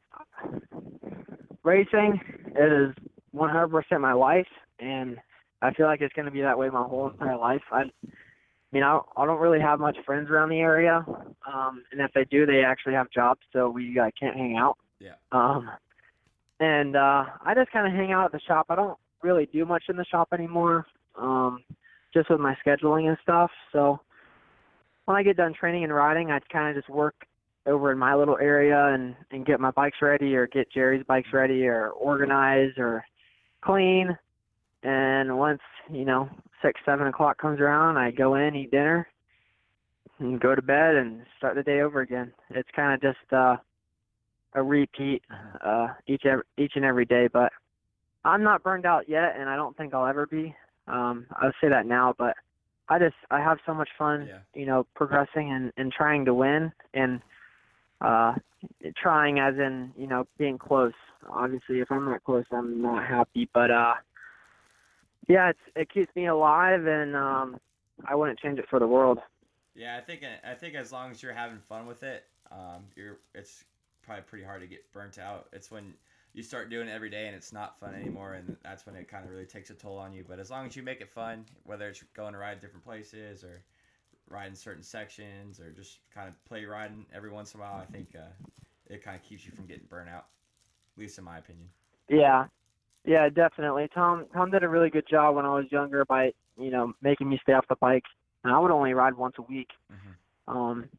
[1.63, 2.93] racing is
[3.35, 4.47] 100% my life,
[4.79, 5.17] and
[5.61, 7.61] I feel like it's going to be that way my whole entire life.
[7.71, 7.83] I,
[8.73, 11.05] I mean, I, I don't really have much friends around the area,
[11.47, 14.79] um, and if they do, they actually have jobs, so we uh, can't hang out.
[14.99, 15.13] Yeah.
[15.31, 15.69] Um,
[16.59, 18.65] and uh, I just kind of hang out at the shop.
[18.69, 20.87] I don't really do much in the shop anymore,
[21.19, 21.63] um,
[22.15, 23.51] just with my scheduling and stuff.
[23.71, 23.99] So
[25.05, 27.27] when I get done training and riding, I kind of just work
[27.67, 31.29] over in my little area and and get my bikes ready or get Jerry's bikes
[31.31, 33.05] ready or organize or
[33.61, 34.17] clean.
[34.81, 35.61] And once
[35.91, 36.29] you know
[36.61, 39.07] six seven o'clock comes around, I go in eat dinner,
[40.19, 42.33] and go to bed and start the day over again.
[42.51, 43.57] It's kind of just uh,
[44.53, 45.23] a repeat
[45.63, 47.27] uh, each every, each and every day.
[47.31, 47.51] But
[48.23, 50.55] I'm not burned out yet, and I don't think I'll ever be.
[50.87, 52.35] Um, I'll say that now, but
[52.89, 54.39] I just I have so much fun, Yeah.
[54.53, 57.21] you know, progressing and, and trying to win and
[58.01, 58.33] uh,
[59.01, 60.93] trying as in you know being close.
[61.29, 63.49] Obviously, if I'm not close, I'm not happy.
[63.53, 63.93] But uh,
[65.27, 67.57] yeah, it's, it keeps me alive, and um,
[68.05, 69.19] I wouldn't change it for the world.
[69.75, 73.17] Yeah, I think I think as long as you're having fun with it, um, you're
[73.33, 73.63] it's
[74.03, 75.47] probably pretty hard to get burnt out.
[75.51, 75.93] It's when
[76.33, 79.07] you start doing it every day and it's not fun anymore, and that's when it
[79.07, 80.25] kind of really takes a toll on you.
[80.27, 83.43] But as long as you make it fun, whether it's going to ride different places
[83.43, 83.63] or
[84.29, 87.85] riding certain sections or just kind of play riding every once in a while, I
[87.85, 88.31] think uh,
[88.87, 90.25] it kind of keeps you from getting burnt out.
[90.95, 91.69] At least in my opinion.
[92.09, 92.45] Yeah,
[93.05, 93.87] yeah, definitely.
[93.93, 97.29] Tom Tom did a really good job when I was younger by you know making
[97.29, 98.03] me stay off the bike,
[98.43, 99.69] and I would only ride once a week.
[99.91, 100.53] Mhm.
[100.53, 100.89] Um,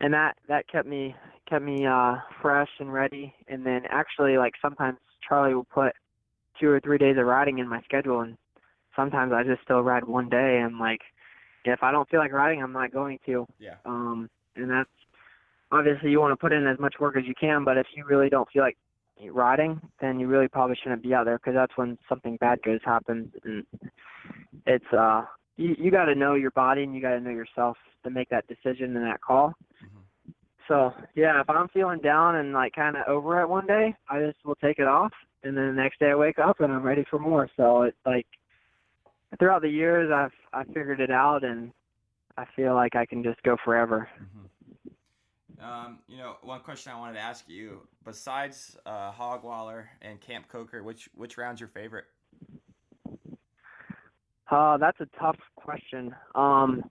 [0.00, 1.14] and that that kept me
[1.48, 3.34] kept me uh, fresh and ready.
[3.48, 5.92] And then actually, like sometimes Charlie will put
[6.58, 8.36] two or three days of riding in my schedule, and
[8.96, 10.60] sometimes I just still ride one day.
[10.64, 11.00] And like,
[11.64, 13.46] if I don't feel like riding, I'm not going to.
[13.58, 13.76] Yeah.
[13.84, 14.90] Um, and that's
[15.70, 18.04] obviously you want to put in as much work as you can, but if you
[18.04, 18.76] really don't feel like
[19.28, 22.80] riding, then you really probably shouldn't be out there because that's when something bad goes
[22.84, 23.32] happens.
[23.44, 23.66] And
[24.66, 25.24] it's uh,
[25.56, 28.28] you you got to know your body and you got to know yourself to make
[28.30, 29.52] that decision and that call.
[29.84, 30.02] Mhm.
[30.68, 34.20] So yeah, if I'm feeling down and like kind of over it one day, I
[34.20, 35.12] just will take it off,
[35.42, 37.48] and then the next day I wake up and I'm ready for more.
[37.56, 38.26] So it's like
[39.38, 41.72] throughout the years I've I figured it out, and
[42.36, 44.08] I feel like I can just go forever.
[44.18, 44.39] Mhm.
[45.62, 50.48] Um, you know, one question I wanted to ask you: besides uh, Hogwaller and Camp
[50.48, 52.06] Coker, which which round's your favorite?
[54.50, 56.14] Uh, that's a tough question.
[56.34, 56.84] Um,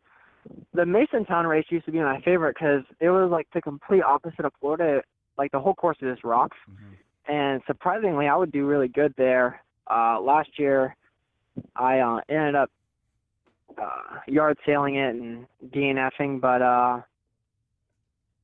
[0.74, 4.46] the Masontown race used to be my favorite because it was like the complete opposite
[4.46, 5.02] of Florida.
[5.38, 6.94] Like the whole course is just rocks, Mm-hmm.
[7.28, 9.62] and surprisingly, I would do really good there.
[9.90, 10.96] Uh, last year,
[11.76, 12.70] I uh, ended up
[13.82, 17.02] uh, yard sailing it and DNFing, but uh,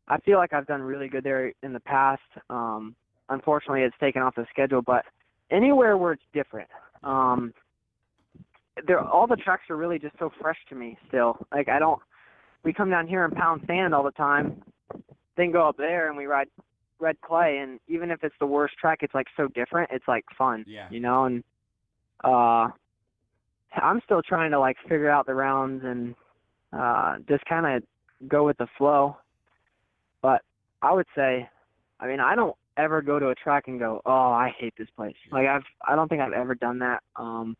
[0.07, 2.21] I feel like I've done really good there in the past.
[2.49, 2.95] Um,
[3.29, 5.03] unfortunately, it's taken off the schedule, but
[5.51, 6.69] anywhere where it's different.
[7.03, 7.53] Um,
[8.87, 11.37] there, all the tracks are really just so fresh to me still.
[11.51, 11.99] Like I don't,
[12.63, 14.61] we come down here and pound sand all the time,
[15.37, 16.47] then go up there and we ride
[16.99, 19.89] red clay, and even if it's the worst track, it's like so different.
[19.91, 20.87] It's like fun, Yeah.
[20.89, 21.25] you know.
[21.25, 21.43] And
[22.23, 22.67] uh,
[23.75, 26.15] I'm still trying to like figure out the rounds and
[26.73, 29.17] uh, just kind of go with the flow.
[30.25, 30.41] But
[30.81, 31.47] I would say,
[31.99, 34.87] I mean, I don't ever go to a track and go, "Oh, I hate this
[34.97, 37.03] place." Like I've, I don't think I've ever done that.
[37.15, 37.55] Um,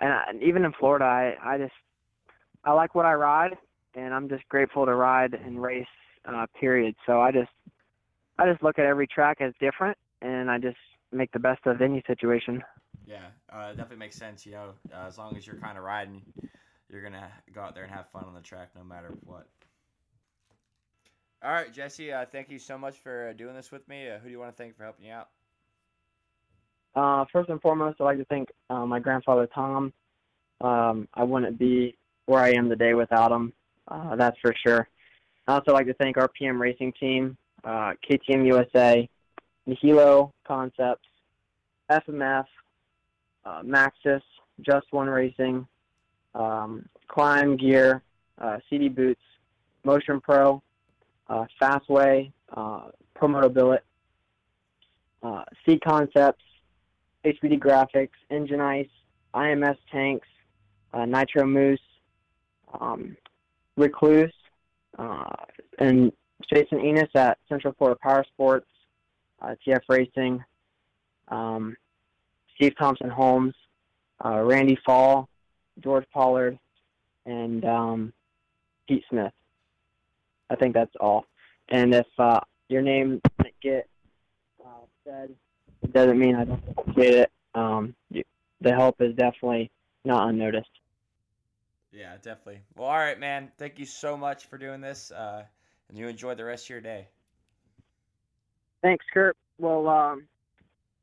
[0.00, 1.74] and, I, and even in Florida, I, I just,
[2.64, 3.58] I like what I ride,
[3.94, 5.84] and I'm just grateful to ride and race.
[6.24, 6.94] Uh, period.
[7.04, 7.50] So I just,
[8.38, 10.78] I just look at every track as different, and I just
[11.10, 12.62] make the best of any situation.
[13.06, 14.46] Yeah, uh, definitely makes sense.
[14.46, 16.22] You know, uh, as long as you're kind of riding,
[16.88, 19.46] you're gonna go out there and have fun on the track, no matter what.
[21.44, 22.12] All right, Jesse.
[22.12, 24.08] Uh, thank you so much for uh, doing this with me.
[24.08, 25.28] Uh, who do you want to thank for helping you out?
[26.94, 29.92] Uh, first and foremost, I'd like to thank uh, my grandfather Tom.
[30.60, 33.52] Um, I wouldn't be where I am today without him.
[34.16, 34.86] That's for sure.
[35.48, 39.08] I'd also like to thank our PM Racing team, KTM USA,
[39.66, 41.08] Nihilo Concepts,
[41.90, 42.44] FMF,
[43.64, 44.22] Maxxis,
[44.60, 45.66] Just One Racing,
[46.36, 48.02] um, KLIM Gear,
[48.70, 49.22] Sidi Boots,
[49.82, 50.62] Motion Pro,
[51.32, 53.82] uh, Fastway, uh, Promoto Billet,
[55.22, 56.42] uh, C Concepts,
[57.24, 58.88] HBD Graphics, Engine Ice,
[59.34, 60.28] IMS Tanks,
[60.92, 61.80] uh, Nitro Mousse,
[62.78, 63.16] um,
[63.78, 64.32] Rekluse,
[64.98, 65.24] uh,
[65.78, 66.12] and
[66.52, 68.66] Jason Enos at Central Florida Power Sports,
[69.40, 70.44] uh, TF Racing,
[71.28, 71.74] um,
[72.56, 73.54] Steve Thompson Holmes,
[74.22, 75.28] uh, Randy Fall,
[75.80, 76.58] George Pollard,
[77.24, 78.12] and um,
[78.86, 79.32] Pete Smith.
[80.52, 81.24] I think that's all.
[81.70, 83.88] And if uh, your name didn't get
[84.62, 85.30] uh, said,
[85.82, 87.32] it doesn't mean I don't appreciate it.
[87.54, 88.22] Um, you,
[88.60, 89.70] the help is definitely
[90.04, 90.68] not unnoticed.
[91.90, 92.60] Yeah, definitely.
[92.76, 93.50] Well, all right, man.
[93.58, 95.44] Thank you so much for doing this, uh,
[95.88, 97.08] and you enjoy the rest of your day.
[98.82, 99.36] Thanks, Kurt.
[99.58, 100.26] Well, um,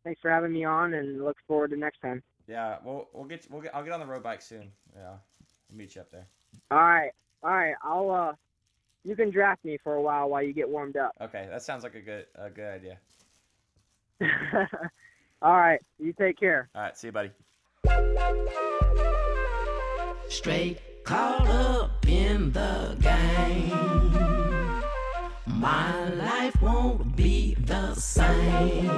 [0.03, 2.21] thanks for having me on, and look forward to next time.
[2.47, 4.71] Yeah, we'll we'll get we'll get I'll get on the road bike soon.
[4.95, 6.27] Yeah, I'll meet you up there.
[6.71, 7.11] All right,
[7.43, 7.75] all right.
[7.83, 8.33] I'll uh,
[9.03, 11.13] you can draft me for a while while you get warmed up.
[11.21, 12.99] Okay, that sounds like a good a good idea.
[15.41, 16.69] all right, you take care.
[16.75, 17.31] All right, see you, buddy.
[20.27, 23.69] Straight caught up in the game,
[25.47, 28.91] my life won't be the same.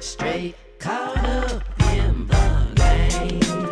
[0.00, 1.62] Straight caught up
[1.92, 3.63] in the game.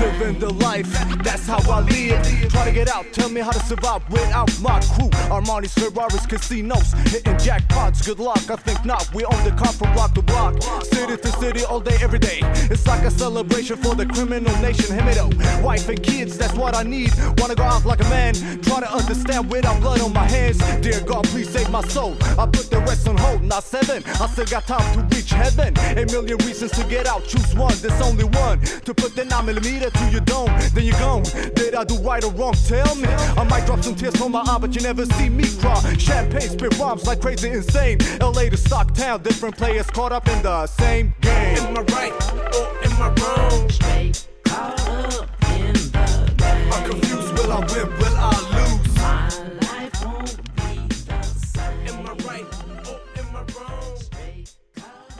[0.00, 0.88] Living the life,
[1.24, 2.50] that's how I live.
[2.50, 5.10] Try to get out, tell me how to survive without my crew.
[5.28, 8.06] Armani's, Ferraris, casinos, hitting jackpots.
[8.06, 9.12] Good luck, I think not.
[9.12, 12.38] We own the car from block to block, city to city, all day, every day.
[12.70, 14.94] It's like a celebration for the criminal nation.
[14.94, 17.12] Hit me wife and kids, that's what I need.
[17.38, 20.58] Wanna go out like a man, try to understand without blood on my hands.
[20.80, 22.16] Dear God, please save my soul.
[22.38, 24.04] I put the rest on hold, not seven.
[24.20, 25.76] I still got time to reach heaven.
[25.98, 27.74] A million reasons to get out, choose one.
[27.80, 31.22] There's only one to put the 9 millimeter care till you don't, then you're gone.
[31.54, 32.54] Did I do right or wrong?
[32.66, 33.08] Tell me.
[33.08, 35.80] I might drop some tears from my eye, but you never see me cry.
[35.98, 37.98] Champagne spit rhymes like crazy insane.
[38.20, 41.58] LA to Stocktown, different players caught up in the same game.
[41.58, 42.12] Am I right
[42.54, 43.70] or am I wrong?
[43.70, 46.72] Straight caught up in the game.
[46.72, 48.47] I'm confused, will I win, will I